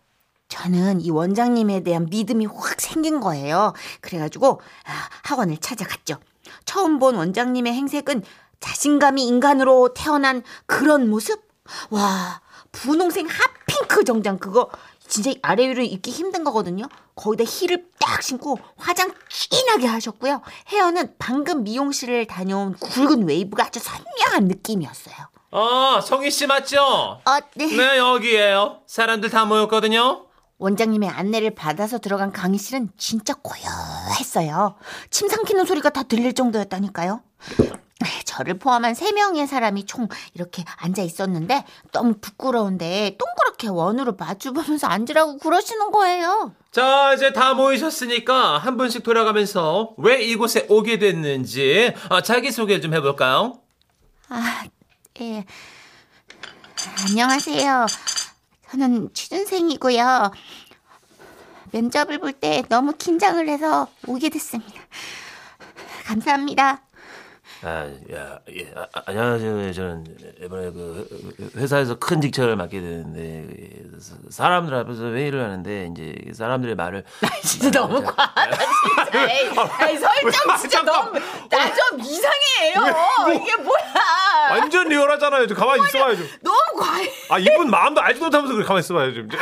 저는 0.49 0.99
이 0.99 1.09
원장님에 1.11 1.83
대한 1.83 2.07
믿음이 2.09 2.45
확 2.45 2.81
생긴 2.81 3.21
거예요. 3.21 3.73
그래가지고 4.01 4.59
아, 4.85 4.91
학원을 5.23 5.57
찾아갔죠. 5.57 6.17
처음 6.65 6.99
본 6.99 7.15
원장님의 7.15 7.73
행색은 7.73 8.23
자신감이 8.59 9.25
인간으로 9.25 9.93
태어난 9.93 10.43
그런 10.65 11.09
모습? 11.09 11.41
와, 11.89 12.41
분홍색 12.71 13.27
핫핑크 13.29 14.03
정장 14.03 14.37
그거 14.37 14.69
진짜 15.07 15.31
아래 15.41 15.67
위로 15.67 15.81
입기 15.81 16.11
힘든 16.11 16.43
거거든요. 16.43 16.85
거기다 17.15 17.49
힐을 17.49 17.87
딱 17.99 18.21
신고 18.21 18.59
화장 18.75 19.13
진하게 19.29 19.87
하셨고요. 19.87 20.41
헤어는 20.67 21.15
방금 21.17 21.63
미용실을 21.63 22.25
다녀온 22.27 22.73
굵은 22.73 23.27
웨이브가 23.27 23.65
아주 23.65 23.79
선명한 23.79 24.45
느낌이었어요. 24.45 25.15
어 25.51 26.01
성희 26.01 26.29
씨 26.29 26.45
맞죠? 26.45 26.81
어, 26.81 27.39
네. 27.55 27.67
네 27.67 27.97
여기에요. 27.97 28.81
사람들 28.85 29.29
다 29.29 29.45
모였거든요. 29.45 30.25
원장님의 30.57 31.09
안내를 31.09 31.55
받아서 31.55 31.99
들어간 31.99 32.31
강의실은 32.31 32.89
진짜 32.97 33.33
고요했어요. 33.35 34.75
침 35.09 35.29
삼키는 35.29 35.65
소리가 35.65 35.91
다 35.91 36.03
들릴 36.03 36.33
정도였다니까요. 36.33 37.21
저를 38.25 38.59
포함한 38.59 38.93
세명의 38.93 39.47
사람이 39.47 39.85
총 39.85 40.07
이렇게 40.33 40.63
앉아 40.77 41.01
있었는데 41.01 41.65
너무 41.91 42.13
부끄러운데 42.21 43.17
동그랗게 43.17 43.69
원으로 43.69 44.13
마주보면서 44.13 44.87
앉으라고 44.87 45.37
그러시는 45.39 45.91
거예요. 45.91 46.53
자, 46.71 47.13
이제 47.13 47.33
다 47.33 47.53
모이셨으니까 47.55 48.59
한 48.59 48.77
분씩 48.77 49.01
돌아가면서 49.03 49.95
왜 49.97 50.21
이곳에 50.23 50.67
오게 50.69 50.99
됐는지 50.99 51.93
어, 52.09 52.21
자기소개 52.21 52.79
좀 52.81 52.93
해볼까요? 52.93 53.59
아, 54.29 54.65
예. 55.21 55.45
안녕하세요. 57.07 57.85
저는 58.69 59.09
취준생이고요. 59.13 60.31
면접을 61.71 62.19
볼 62.19 62.33
때 62.33 62.63
너무 62.69 62.93
긴장을 62.93 63.47
해서 63.49 63.87
오게 64.05 64.29
됐습니다. 64.29 64.73
감사합니다. 66.05 66.81
아, 67.67 67.85
야, 68.13 68.39
예, 68.55 68.71
아, 68.77 68.87
아, 68.93 69.01
안녕하세요. 69.07 69.73
저는 69.73 70.05
이번에 70.41 70.71
그 70.71 71.51
회사에서 71.57 71.99
큰 71.99 72.21
직책을 72.21 72.55
맡게 72.55 72.79
되는데 72.79 73.45
그 73.91 73.99
사람들 74.29 74.73
앞에서 74.73 75.07
회의를 75.11 75.43
하는데 75.43 75.89
이제 75.91 76.15
사람들의 76.33 76.75
말을 76.75 77.03
진짜 77.43 77.69
너무 77.81 78.01
과하다 78.01 78.57
진짜. 78.57 79.31
에이, 79.33 79.49
에이, 79.89 79.97
설정 79.97 80.57
진짜 80.61 80.81
너무 80.81 81.19
나 81.49 81.67
좀 81.77 81.99
이상해요. 81.99 83.35
이게 83.35 83.55
뭐야? 83.57 83.83
완전 84.51 84.87
리얼한 84.87 85.19
과하잖아요. 85.19 85.47
좀 85.47 85.57
가만히 85.57 85.83
있어봐요 85.87 86.15
좀. 86.15 86.25
너무 86.41 86.57
과해. 86.79 87.11
아 87.29 87.37
이분 87.37 87.69
마음도 87.69 87.99
알지도 88.01 88.27
못하면서 88.27 88.53
그래 88.53 88.65
가만히 88.65 88.79
있어봐요 88.79 89.13
좀. 89.13 89.27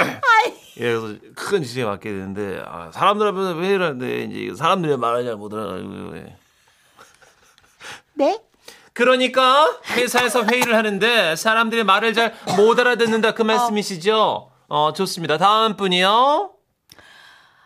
예, 0.77 0.82
그래서 0.94 1.13
큰 1.36 1.62
지시에 1.62 1.86
맡게 1.86 2.10
되는데 2.10 2.60
아, 2.65 2.89
사람들 2.91 3.27
앞에서 3.27 3.60
회의를 3.62 3.86
하는데 3.86 4.24
이제 4.24 4.55
사람들이 4.55 4.98
말을 4.98 5.25
잘 5.25 5.36
못 5.36 5.53
알아가지고 5.53 6.17
예. 6.17 6.36
네? 8.15 8.39
그러니까 8.93 9.77
회사에서 9.91 10.43
회의를 10.45 10.75
하는데 10.75 11.36
사람들이 11.36 11.84
말을 11.84 12.13
잘 12.13 12.34
못 12.57 12.79
알아듣는다 12.79 13.34
그 13.34 13.41
말씀이시죠? 13.41 14.51
어, 14.67 14.93
좋습니다. 14.93 15.38
다음 15.38 15.75
분이요. 15.75 16.07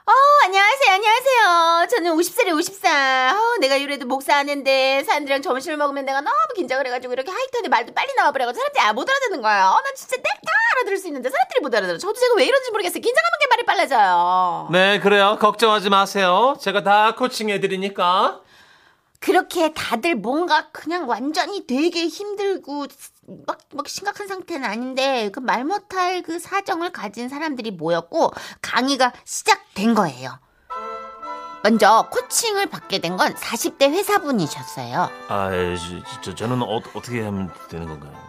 어, 0.05 0.11
안녕하세요, 0.45 0.93
안녕하세요. 0.95 1.87
저는 1.91 2.15
50살에 2.15 2.51
54. 2.57 3.35
어, 3.37 3.57
내가 3.59 3.75
이래도 3.75 4.07
목사 4.07 4.37
하는데 4.37 5.03
사람들이랑 5.05 5.43
점심을 5.43 5.77
먹으면 5.77 6.03
내가 6.05 6.19
너무 6.21 6.35
긴장을 6.55 6.83
해가지고 6.87 7.13
이렇게 7.13 7.29
하이톤에 7.31 7.67
말도 7.67 7.93
빨리 7.93 8.11
나와버려가지고 8.15 8.59
사람들이 8.59 8.83
아, 8.85 8.93
못 8.93 9.07
알아듣는 9.07 9.41
거예요. 9.43 9.65
어, 9.67 9.81
난 9.81 9.95
진짜 9.95 10.15
딱다 10.17 10.51
알아들을 10.77 10.97
수 10.97 11.07
있는데 11.07 11.29
사람들이 11.29 11.59
못 11.61 11.75
알아들어. 11.75 11.99
저도 11.99 12.13
제가 12.19 12.33
왜 12.37 12.45
이런지 12.45 12.71
모르겠어요. 12.71 13.01
긴장하면 13.01 13.39
게 13.39 13.47
말이 13.51 13.65
빨라져요. 13.67 14.69
네, 14.71 14.99
그래요. 14.99 15.37
걱정하지 15.39 15.91
마세요. 15.91 16.57
제가 16.59 16.81
다 16.81 17.13
코칭해 17.13 17.59
드리니까. 17.59 18.41
그렇게 19.19 19.73
다들 19.73 20.15
뭔가 20.15 20.69
그냥 20.71 21.07
완전히 21.09 21.67
되게 21.67 22.07
힘들고 22.07 22.87
막, 23.45 23.57
막 23.73 23.87
심각한 23.87 24.27
상태는 24.27 24.67
아닌데 24.67 25.29
그 25.31 25.39
말 25.41 25.65
못할 25.65 26.21
그 26.23 26.39
사정을 26.39 26.91
가진 26.91 27.27
사람들이 27.29 27.71
모였고 27.71 28.31
강의가 28.61 29.11
시작된 29.25 29.93
거예요. 29.95 30.39
먼저 31.63 32.07
코칭을 32.09 32.67
받게 32.67 32.99
된 32.99 33.17
건 33.17 33.33
40대 33.33 33.89
회사분이셨어요. 33.91 35.09
아, 35.27 35.53
예, 35.53 35.75
저, 35.75 36.21
저, 36.21 36.35
저는 36.35 36.61
어, 36.61 36.77
어떻게 36.93 37.21
하면 37.21 37.51
되는 37.69 37.85
건가요? 37.87 38.28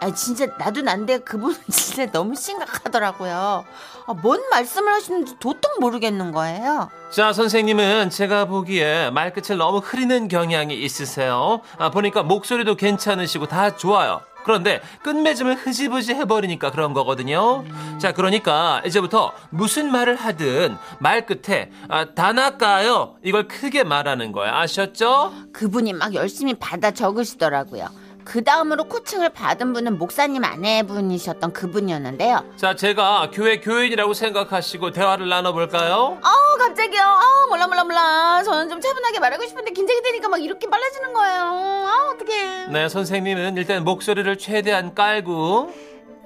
아 0.00 0.12
진짜 0.12 0.46
나도 0.58 0.82
난데 0.82 1.18
그분은 1.18 1.56
진짜 1.70 2.10
너무 2.10 2.34
심각하더라고요. 2.34 3.64
아, 4.06 4.14
뭔 4.14 4.42
말씀을 4.50 4.92
하시는지 4.92 5.36
도통 5.40 5.72
모르겠는 5.80 6.32
거예요. 6.32 6.90
자, 7.10 7.32
선생님은 7.32 8.10
제가 8.10 8.44
보기에 8.44 9.10
말끝을 9.10 9.56
너무 9.56 9.78
흐리는 9.78 10.28
경향이 10.28 10.74
있으세요. 10.74 11.60
아, 11.78 11.90
보니까 11.90 12.22
목소리도 12.22 12.76
괜찮으시고 12.76 13.46
다 13.46 13.76
좋아요. 13.76 14.20
그런데 14.44 14.80
끝맺음을 15.02 15.56
흐지부지 15.56 16.14
해버리니까 16.14 16.70
그런 16.70 16.94
거거든요. 16.94 17.64
자, 17.98 18.12
그러니까 18.12 18.80
이제부터 18.86 19.32
무슨 19.50 19.90
말을 19.90 20.14
하든 20.14 20.76
말 21.00 21.26
끝에 21.26 21.72
아, 21.88 22.14
다나까요? 22.14 23.16
이걸 23.24 23.48
크게 23.48 23.82
말하는 23.82 24.30
거예요. 24.30 24.54
아셨죠? 24.54 25.32
그분이 25.52 25.94
막 25.94 26.14
열심히 26.14 26.54
받아 26.54 26.92
적으시더라고요. 26.92 27.88
그 28.26 28.42
다음으로 28.42 28.84
코칭을 28.84 29.30
받은 29.30 29.72
분은 29.72 29.98
목사님 29.98 30.44
아내분이셨던 30.44 31.52
그분이었는데요. 31.52 32.44
자, 32.56 32.74
제가 32.74 33.30
교회 33.32 33.60
교인이라고 33.60 34.12
생각하시고 34.14 34.90
대화를 34.90 35.28
나눠볼까요? 35.28 36.18
어 36.20 36.58
갑자기요. 36.58 37.00
아 37.02 37.46
몰라 37.48 37.66
몰라 37.68 37.84
몰라. 37.84 38.42
저는 38.42 38.68
좀 38.68 38.80
차분하게 38.80 39.20
말하고 39.20 39.46
싶은데 39.46 39.70
긴장이 39.70 40.02
되니까 40.02 40.28
막 40.28 40.42
이렇게 40.42 40.68
빨라지는 40.68 41.12
거예요. 41.12 41.40
아 41.42 42.10
어떡해. 42.14 42.66
네, 42.72 42.88
선생님은 42.88 43.56
일단 43.56 43.84
목소리를 43.84 44.36
최대한 44.38 44.94
깔고 44.94 45.72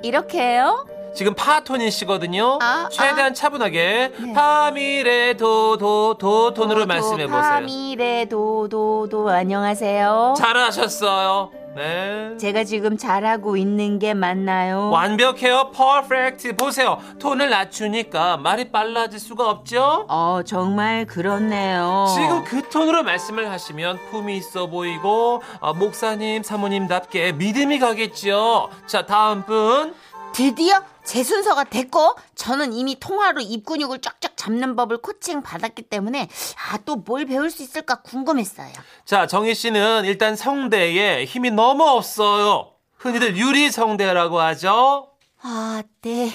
이렇게 0.02 0.40
해요? 0.40 0.86
지금 1.14 1.34
파톤이시거든요. 1.34 2.58
아, 2.62 2.88
최대한 2.90 3.34
차분하게 3.34 4.12
파미레 4.34 5.34
도도 5.36 6.14
도 6.18 6.54
톤으로 6.54 6.86
말씀해 6.86 7.26
보세요. 7.26 7.40
파미레 7.42 8.26
도도도 8.26 9.28
안녕하세요. 9.28 10.34
잘하셨어요. 10.38 11.50
네. 11.76 12.36
제가 12.36 12.64
지금 12.64 12.96
잘하고 12.96 13.56
있는 13.56 13.98
게 14.00 14.12
맞나요? 14.12 14.90
완벽해요. 14.90 15.70
퍼펙트. 15.72 16.56
보세요. 16.56 16.98
톤을 17.20 17.48
낮추니까 17.48 18.38
말이 18.38 18.72
빨라질 18.72 19.20
수가 19.20 19.48
없죠? 19.48 20.06
어 20.08 20.40
정말 20.44 21.06
그렇네요. 21.06 22.06
지금 22.14 22.44
그 22.44 22.68
톤으로 22.70 23.02
말씀을 23.04 23.50
하시면 23.50 23.98
품이 24.10 24.36
있어 24.38 24.66
보이고 24.66 25.42
아, 25.60 25.72
목사님, 25.72 26.42
사모님답게 26.42 27.32
믿음이 27.32 27.78
가겠죠. 27.78 28.68
자, 28.86 29.06
다음 29.06 29.42
분. 29.44 29.94
드디어 30.32 30.80
제 31.04 31.24
순서가 31.24 31.64
됐고 31.64 32.14
저는 32.34 32.72
이미 32.72 32.98
통화로 33.00 33.40
입 33.40 33.64
근육을 33.64 34.00
쫙쫙 34.00 34.36
잡는 34.36 34.76
법을 34.76 34.98
코칭 34.98 35.42
받았기 35.42 35.82
때문에 35.82 36.28
아 36.70 36.78
또 36.78 36.96
뭘 36.96 37.26
배울 37.26 37.50
수 37.50 37.62
있을까 37.62 38.02
궁금했어요. 38.02 38.72
자, 39.04 39.26
정희 39.26 39.54
씨는 39.54 40.04
일단 40.04 40.36
성대에 40.36 41.24
힘이 41.24 41.50
너무 41.50 41.84
없어요. 41.88 42.72
흔히들 42.96 43.36
유리 43.36 43.70
성대라고 43.70 44.40
하죠. 44.40 45.10
아 45.42 45.82
네. 46.02 46.30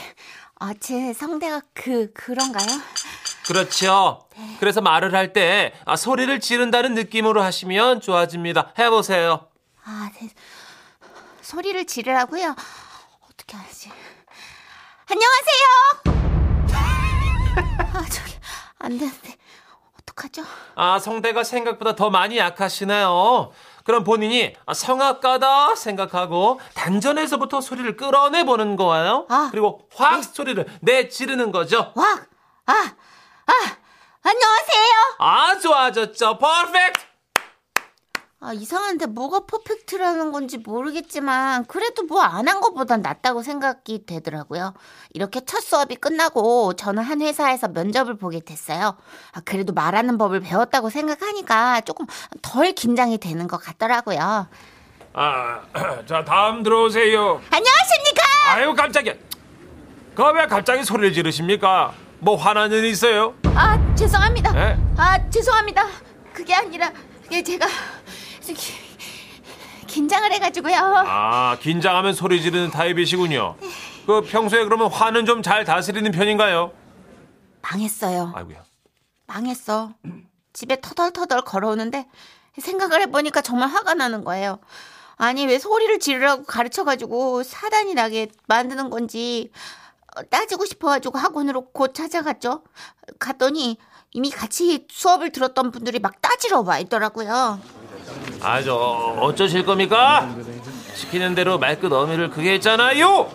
아 0.59 0.73
제 0.79 1.13
성대가 1.13 1.61
그 1.73 2.11
그런가요? 2.13 2.65
그렇죠. 3.45 4.27
그래서 4.59 4.81
말을 4.81 5.13
할때 5.13 5.73
아, 5.85 5.95
소리를 5.95 6.39
지른다는 6.39 6.95
느낌으로 6.95 7.41
하시면 7.43 8.01
좋아집니다. 8.01 8.73
해보세요. 8.79 9.47
아 9.83 10.09
네. 10.19 10.29
소리를 11.41 11.85
지르라고요? 11.85 12.55
어떻게 13.29 13.55
하지? 13.57 13.91
안녕하세요. 15.07 16.15
아 17.93 18.05
저기 18.09 18.33
안 18.79 18.97
되는데 18.97 19.35
어떡하죠? 20.01 20.43
아, 20.75 20.99
성대가 20.99 21.43
생각보다 21.43 21.95
더 21.95 22.09
많이 22.09 22.37
약하시네요. 22.37 23.51
그럼 23.83 24.03
본인이 24.03 24.55
아, 24.65 24.73
성악가다 24.73 25.75
생각하고 25.75 26.59
단전에서부터 26.73 27.61
소리를 27.61 27.95
끌어내 27.97 28.43
보는 28.45 28.75
거예요. 28.75 29.27
아. 29.29 29.49
그리고 29.51 29.87
확 29.95 30.23
소리를 30.23 30.65
내 30.81 31.07
지르는 31.07 31.51
거죠. 31.51 31.91
와, 31.95 32.05
아, 32.65 32.73
아, 32.73 33.53
안녕하세요. 34.23 34.91
아, 35.19 35.59
좋아졌죠. 35.59 36.37
퍼펙트. 36.39 37.14
아, 38.41 38.53
이상한데 38.53 39.07
뭐가 39.07 39.45
퍼펙트라는 39.47 40.31
건지 40.31 40.57
모르겠지만 40.57 41.65
그래도 41.65 42.03
뭐 42.03 42.21
안 42.21 42.47
한 42.47 42.61
것보단 42.61 43.01
낫다고 43.01 43.41
생각이 43.41 44.05
되더라고요. 44.05 44.73
이렇게 45.13 45.43
첫 45.45 45.61
수업이 45.61 45.95
끝나고 45.95 46.73
저는 46.73 47.01
한 47.01 47.21
회사에서 47.21 47.69
면접을 47.69 48.17
보게 48.17 48.39
됐어요. 48.41 48.97
아, 49.31 49.41
그래도 49.45 49.73
말하는 49.73 50.17
법을 50.17 50.41
배웠다고 50.41 50.89
생각하니까 50.91 51.81
조금 51.81 52.05
덜 52.43 52.73
긴장이 52.73 53.17
되는 53.17 53.47
것 53.47 53.57
같더라고요. 53.57 54.47
아, 55.13 55.61
자 56.05 56.23
다음 56.25 56.61
들어오세요. 56.61 57.41
안녕하십니까? 57.49 58.23
아유 58.49 58.75
깜짝이야. 58.75 59.13
그왜 60.13 60.45
갑자기 60.47 60.83
소리를 60.83 61.13
지르십니까? 61.13 61.93
뭐 62.19 62.35
화난 62.35 62.71
일 62.71 62.85
있어요? 62.85 63.33
아, 63.55 63.95
죄송합니다. 63.95 64.51
네? 64.51 64.77
아, 64.97 65.29
죄송합니다. 65.29 65.87
그게 66.33 66.53
아니라 66.53 66.91
이게 67.25 67.41
제가 67.41 67.65
기- 68.53 68.73
긴장을 69.87 70.31
해가지고요. 70.31 70.75
아 70.77 71.57
긴장하면 71.61 72.13
소리 72.13 72.41
지르는 72.41 72.71
타입이시군요. 72.71 73.55
그 74.05 74.21
평소에 74.21 74.63
그러면 74.63 74.91
화는 74.91 75.25
좀 75.25 75.41
잘 75.41 75.63
다스리는 75.65 76.11
편인가요? 76.11 76.71
망했어요. 77.61 78.31
아이고야. 78.35 78.63
망했어. 79.27 79.93
집에 80.53 80.79
터덜터덜 80.81 81.41
걸어오는데 81.41 82.07
생각을 82.59 83.01
해보니까 83.01 83.41
정말 83.41 83.69
화가 83.69 83.93
나는 83.95 84.23
거예요. 84.23 84.59
아니 85.17 85.45
왜 85.45 85.57
소리를 85.59 85.97
지르라고 85.99 86.43
가르쳐가지고 86.43 87.43
사단이 87.43 87.93
나게 87.93 88.27
만드는 88.47 88.89
건지 88.89 89.51
어, 90.15 90.21
따지고 90.29 90.65
싶어가지고 90.65 91.17
학원으로 91.17 91.69
곧 91.71 91.93
찾아갔죠. 91.93 92.63
갔더니 93.19 93.77
이미 94.11 94.29
같이 94.29 94.85
수업을 94.89 95.31
들었던 95.31 95.71
분들이 95.71 95.99
막 95.99 96.21
따지러 96.21 96.61
와 96.61 96.79
있더라고요. 96.79 97.59
아, 98.41 98.61
저 98.61 98.75
어쩌실 99.19 99.65
겁니까? 99.65 100.33
시키는 100.93 101.35
대로 101.35 101.57
말끝 101.57 101.91
어미를 101.91 102.29
그게 102.29 102.53
했잖아요. 102.53 103.29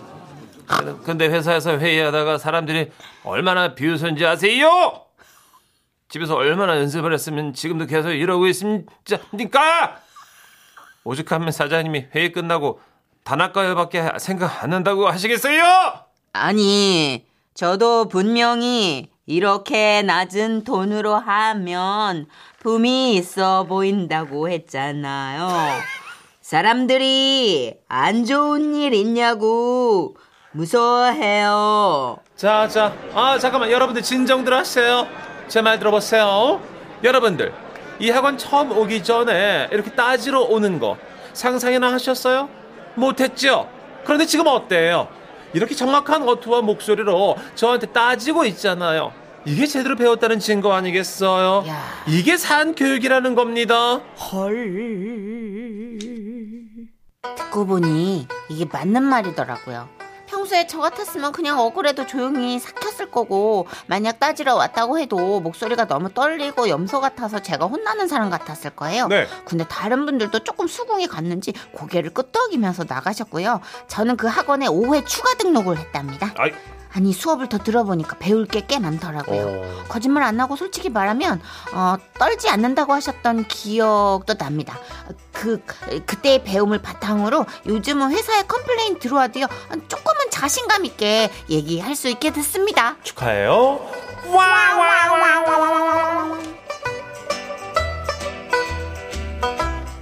근데 1.05 1.27
회사에서 1.27 1.79
회의하다가 1.79 2.39
사람들이 2.39 2.91
얼마나 3.25 3.75
비웃은지 3.75 4.25
아세요? 4.25 5.05
집에서 6.09 6.37
얼마나 6.37 6.77
연습을 6.79 7.13
했으면 7.13 7.53
지금도 7.53 7.87
계속 7.87 8.11
이러고 8.11 8.47
있습니까? 8.49 9.99
오죽하면 11.05 11.51
사장님이 11.51 12.07
회의 12.15 12.33
끝나고 12.33 12.81
단아까요밖에 13.25 14.13
생각 14.19 14.63
안 14.63 14.73
한다고 14.73 15.09
하시겠어요? 15.09 15.63
아니, 16.33 17.25
저도 17.55 18.09
분명히 18.09 19.11
이렇게 19.27 20.03
낮은 20.03 20.65
톤으로 20.65 21.15
하면 21.15 22.27
품이 22.71 23.15
있어 23.17 23.65
보인다고 23.65 24.49
했잖아요. 24.51 25.49
사람들이 26.43 27.75
안 27.89 28.25
좋은 28.27 28.75
일 28.75 28.93
있냐고 28.93 30.17
무서워해요. 30.53 32.19
자, 32.37 32.69
자, 32.69 32.93
아, 33.15 33.39
잠깐만. 33.39 33.71
여러분들 33.71 34.03
진정들 34.03 34.53
하세요. 34.53 35.07
제 35.49 35.63
말 35.63 35.79
들어보세요. 35.79 36.61
여러분들, 37.03 37.53
이 37.99 38.11
학원 38.11 38.37
처음 38.37 38.73
오기 38.77 39.03
전에 39.05 39.69
이렇게 39.73 39.91
따지러 39.93 40.41
오는 40.43 40.79
거 40.79 40.97
상상이나 41.33 41.91
하셨어요? 41.93 42.49
못했죠. 42.95 43.69
그런데 44.05 44.27
지금 44.27 44.47
어때요? 44.49 45.09
이렇게 45.55 45.75
정확한 45.75 46.29
어투와 46.29 46.61
목소리로 46.61 47.37
저한테 47.55 47.87
따지고 47.87 48.45
있잖아요. 48.45 49.13
이게 49.47 49.67
제대로 49.67 49.97
배웠다는 49.97 50.39
증거 50.39 50.73
아니겠어요? 50.73 51.67
야. 51.69 51.83
이게 52.07 52.37
산 52.37 52.75
교육이라는 52.75 53.35
겁니다. 53.35 54.01
듣고 57.37 57.67
보니 57.67 58.29
이게 58.49 58.65
맞는 58.71 59.03
말이더라고요. 59.03 59.89
평소에 60.27 60.67
저 60.69 60.79
같았으면 60.79 61.33
그냥 61.33 61.59
억울해도 61.59 62.07
조용히 62.07 62.61
삭혔을 62.61 63.11
거고 63.11 63.67
만약 63.89 64.21
따지러 64.21 64.55
왔다고 64.55 65.01
해도 65.01 65.41
목소리가 65.41 65.87
너무 65.87 66.13
떨리고 66.15 66.69
염소 66.69 67.01
같아서 67.01 67.41
제가 67.41 67.67
혼나는 67.67 68.07
사람 68.07 68.31
같았을 68.31 68.71
거예요. 68.71 69.09
네. 69.09 69.27
근데 69.45 69.65
다른 69.65 70.07
분들도 70.07 70.39
조금 70.45 70.69
수긍이 70.69 71.09
갔는지 71.09 71.53
고개를 71.73 72.11
끄덕이면서 72.11 72.85
나가셨고요. 72.89 73.61
저는 73.89 74.17
그 74.17 74.29
학원에 74.29 74.67
5회 74.67 75.05
추가 75.07 75.35
등록을 75.35 75.79
했답니다. 75.79 76.33
아이. 76.39 76.53
아니 76.93 77.13
수업을 77.13 77.49
더 77.49 77.59
들어보니까 77.59 78.17
배울 78.19 78.47
게 78.47 78.61
꽤 78.67 78.79
많더라고요. 78.79 79.47
어. 79.47 79.85
거짓말 79.89 80.23
안 80.23 80.39
하고 80.39 80.55
솔직히 80.57 80.91
말하면 80.91 81.41
어, 81.73 81.97
떨지 82.19 82.49
않는다고 82.49 82.93
하셨던 82.93 83.47
기억도 83.49 84.35
납니다. 84.35 84.79
그 85.33 85.61
그때의 86.07 86.45
배움을 86.45 86.83
바탕으로 86.83 87.47
요즘은 87.67 88.11
회사에 88.13 88.43
complain 88.43 88.99
들어와도요 88.99 89.47
조금은 89.89 90.31
자신감 90.31 90.85
있게 90.85 91.31
얘기할 91.49 91.97
수 91.97 92.09
있게 92.09 92.31
됐습니다. 92.33 92.97
축하해요. 93.03 93.81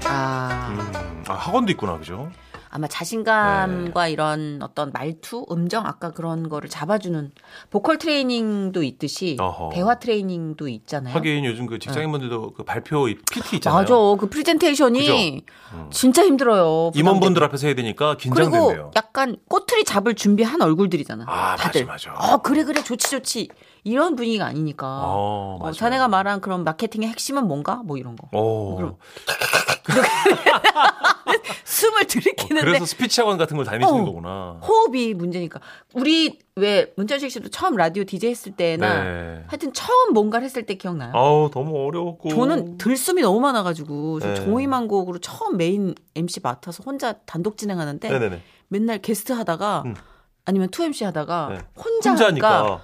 아, 0.04 0.68
음, 0.70 1.22
아, 1.28 1.34
학원도 1.34 1.72
있구나, 1.72 1.98
그죠? 1.98 2.30
아마 2.70 2.86
자신감과 2.86 4.04
네. 4.04 4.10
이런 4.12 4.60
어떤 4.62 4.90
말투, 4.92 5.46
음정 5.50 5.86
아까 5.86 6.10
그런 6.10 6.48
거를 6.48 6.68
잡아주는 6.68 7.32
보컬 7.70 7.98
트레이닝도 7.98 8.82
있듯이 8.82 9.36
어허. 9.40 9.70
대화 9.72 9.98
트레이닝도 9.98 10.68
있잖아요. 10.68 11.14
하긴 11.14 11.44
요즘 11.44 11.66
그 11.66 11.78
직장인분들도 11.78 12.52
그 12.54 12.64
발표 12.64 13.06
PT 13.06 13.56
있잖아요. 13.56 13.80
맞아. 13.80 13.94
그 14.20 14.28
프레젠테이션이 14.28 15.44
음. 15.72 15.88
진짜 15.90 16.24
힘들어요. 16.24 16.92
임원분들 16.94 17.42
앞에서 17.44 17.66
해야 17.66 17.74
되니까 17.74 18.16
그리고 18.16 18.34
긴장된대요. 18.34 18.90
약간 18.96 19.36
꼬투리 19.48 19.84
잡을 19.84 20.14
준비한 20.14 20.60
얼굴들이잖아. 20.60 21.24
아, 21.26 21.56
다들. 21.56 21.86
맞아, 21.86 22.10
맞아. 22.12 22.34
어, 22.34 22.38
그래, 22.38 22.64
그래, 22.64 22.82
좋지, 22.82 23.10
좋지. 23.10 23.48
이런 23.84 24.16
분위기가 24.16 24.46
아니니까. 24.46 24.86
어, 24.86 25.58
어. 25.60 25.72
자네가 25.72 26.08
말한 26.08 26.40
그런 26.40 26.64
마케팅의 26.64 27.08
핵심은 27.08 27.46
뭔가? 27.46 27.76
뭐 27.76 27.96
이런 27.96 28.16
거. 28.16 28.28
오. 28.36 28.76
그럼. 28.76 28.96
숨을 31.64 32.04
들이키는데 32.06 32.64
그래서 32.64 32.86
스피치 32.86 33.20
학원 33.20 33.38
같은 33.38 33.56
걸 33.56 33.64
다니시는 33.66 34.00
어. 34.00 34.04
거구나. 34.04 34.60
호흡이 34.62 35.14
문제니까. 35.14 35.60
우리 35.94 36.38
왜 36.56 36.92
문천식 36.96 37.30
씨도 37.30 37.48
처음 37.50 37.76
라디오 37.76 38.04
DJ 38.04 38.30
했을 38.30 38.52
때나 38.52 39.04
네. 39.04 39.44
하여튼 39.46 39.72
처음 39.72 40.12
뭔가를 40.12 40.44
했을 40.44 40.64
때 40.64 40.74
기억나요? 40.74 41.12
아우 41.14 41.50
너무 41.50 41.86
어려웠고. 41.86 42.30
저는 42.30 42.78
들숨이 42.78 43.22
너무 43.22 43.40
많아가지고 43.40 44.20
저 44.20 44.28
네. 44.28 44.34
종이만곡으로 44.34 45.18
처음 45.18 45.56
메인 45.56 45.94
MC 46.14 46.40
맡아서 46.42 46.82
혼자 46.84 47.12
단독 47.26 47.56
진행하는데 47.56 48.08
네네네. 48.08 48.42
맨날 48.68 48.98
게스트 48.98 49.32
하다가 49.32 49.82
음. 49.86 49.94
아니면 50.44 50.68
2MC 50.68 51.04
하다가 51.04 51.48
네. 51.52 51.58
혼자 51.82 52.10
혼자니까. 52.10 52.80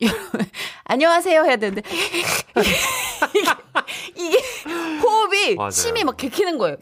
안녕하세요 0.84 1.44
해야 1.44 1.56
되는데 1.56 1.82
이게, 3.34 3.50
이게 4.16 4.38
호흡이 5.02 5.54
맞아요. 5.56 5.70
침이 5.70 6.04
막 6.04 6.16
개키는 6.16 6.58
거예요. 6.58 6.76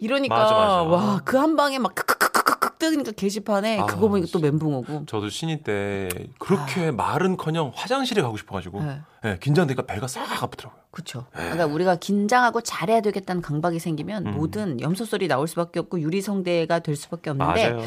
이러니까. 0.00 0.82
와 0.82 1.20
그 1.24 1.36
한 1.38 1.56
방에 1.56 1.78
막 1.78 1.94
크크크크크 1.94 2.76
뜨니까 2.78 3.12
게시판에 3.12 3.80
아, 3.80 3.86
그거 3.86 4.08
보니까 4.08 4.28
또 4.32 4.38
멘붕 4.38 4.74
오고. 4.74 5.06
저도 5.06 5.28
신인 5.30 5.62
때 5.62 6.08
그렇게 6.38 6.90
말은커녕 6.90 7.72
화장실에 7.74 8.22
가고 8.22 8.36
싶어가지고 8.36 8.80
아. 8.80 8.84
네. 8.84 9.00
네, 9.22 9.38
긴장되니까 9.40 9.82
배가 9.86 10.06
싹 10.06 10.42
아프더라고요. 10.42 10.77
그렇죠. 10.90 11.26
그러니까 11.32 11.66
우리가 11.66 11.96
긴장하고 11.96 12.62
잘해야 12.62 13.00
되겠다는 13.00 13.42
강박이 13.42 13.78
생기면 13.78 14.26
음. 14.26 14.32
모든 14.32 14.80
염소 14.80 15.04
소리 15.04 15.28
나올 15.28 15.46
수밖에 15.46 15.80
없고 15.80 16.00
유리성대가 16.00 16.78
될 16.80 16.96
수밖에 16.96 17.30
없는데 17.30 17.70
맞아요. 17.70 17.84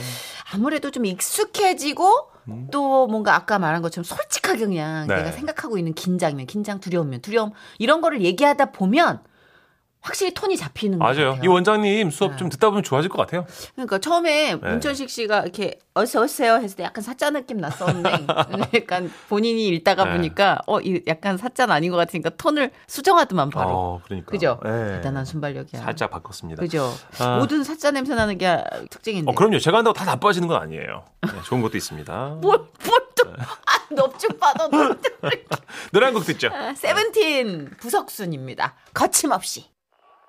아무래도 0.53 0.91
좀 0.91 1.05
익숙해지고 1.05 2.29
또 2.71 3.07
뭔가 3.07 3.35
아까 3.35 3.59
말한 3.59 3.81
것처럼 3.81 4.03
솔직하게 4.03 4.65
그냥 4.65 5.03
음. 5.03 5.07
네. 5.07 5.15
내가 5.17 5.31
생각하고 5.31 5.77
있는 5.77 5.93
긴장이면 5.93 6.45
긴장, 6.45 6.79
두려움이면 6.79 7.21
두려움 7.21 7.51
이런 7.79 8.01
거를 8.01 8.21
얘기하다 8.21 8.71
보면 8.71 9.21
확실히 10.01 10.33
톤이 10.33 10.57
잡히는 10.57 10.97
것 10.97 11.05
맞아요. 11.05 11.37
이 11.43 11.47
원장님 11.47 12.09
수업 12.09 12.31
네. 12.31 12.37
좀 12.37 12.49
듣다 12.49 12.69
보면 12.69 12.81
좋아질 12.83 13.09
것 13.09 13.17
같아요. 13.19 13.45
그러니까 13.75 13.99
처음에 13.99 14.55
네. 14.55 14.55
문천식 14.55 15.09
씨가 15.09 15.41
이렇게 15.41 15.77
어서 15.93 16.21
오세요 16.23 16.55
했을 16.55 16.75
때 16.77 16.83
약간 16.83 17.03
사짜 17.03 17.29
느낌 17.29 17.57
났었는데 17.57 18.25
약간 18.81 19.11
본인이 19.29 19.67
읽다가 19.69 20.05
네. 20.05 20.11
보니까 20.13 20.59
어이 20.65 21.01
약간 21.07 21.37
사짜는 21.37 21.73
아닌 21.73 21.91
것 21.91 21.97
같으니까 21.97 22.31
톤을 22.31 22.71
수정하더만 22.87 23.51
바로. 23.51 23.69
어, 23.71 24.01
그러니까. 24.03 24.31
그죠? 24.31 24.59
네. 24.63 24.69
대단한 24.95 25.23
순발력이야. 25.25 25.81
살짝 25.81 26.09
바꿨습니다. 26.09 26.61
그죠? 26.61 26.91
아. 27.19 27.37
모든 27.37 27.63
사짜 27.63 27.91
냄새 27.91 28.15
나는 28.15 28.37
게 28.39 28.57
특징인데. 28.89 29.29
어, 29.31 29.35
그럼요. 29.35 29.59
제가 29.59 29.77
한다고 29.77 29.93
다 29.93 30.05
나빠지는 30.05 30.47
건 30.47 30.61
아니에요. 30.61 31.05
네, 31.21 31.31
좋은 31.45 31.61
것도 31.61 31.77
있습니다. 31.77 32.37
뭘, 32.41 32.57
뭘 32.85 33.01
또, 33.15 33.29
아, 33.37 33.93
넙죽 33.93 34.39
받아. 34.39 34.67
노래 35.91 36.05
한 36.05 36.13
곡 36.15 36.25
듣죠. 36.25 36.49
세븐틴 36.75 37.71
부석순입니다. 37.79 38.75
거침없이. 38.93 39.69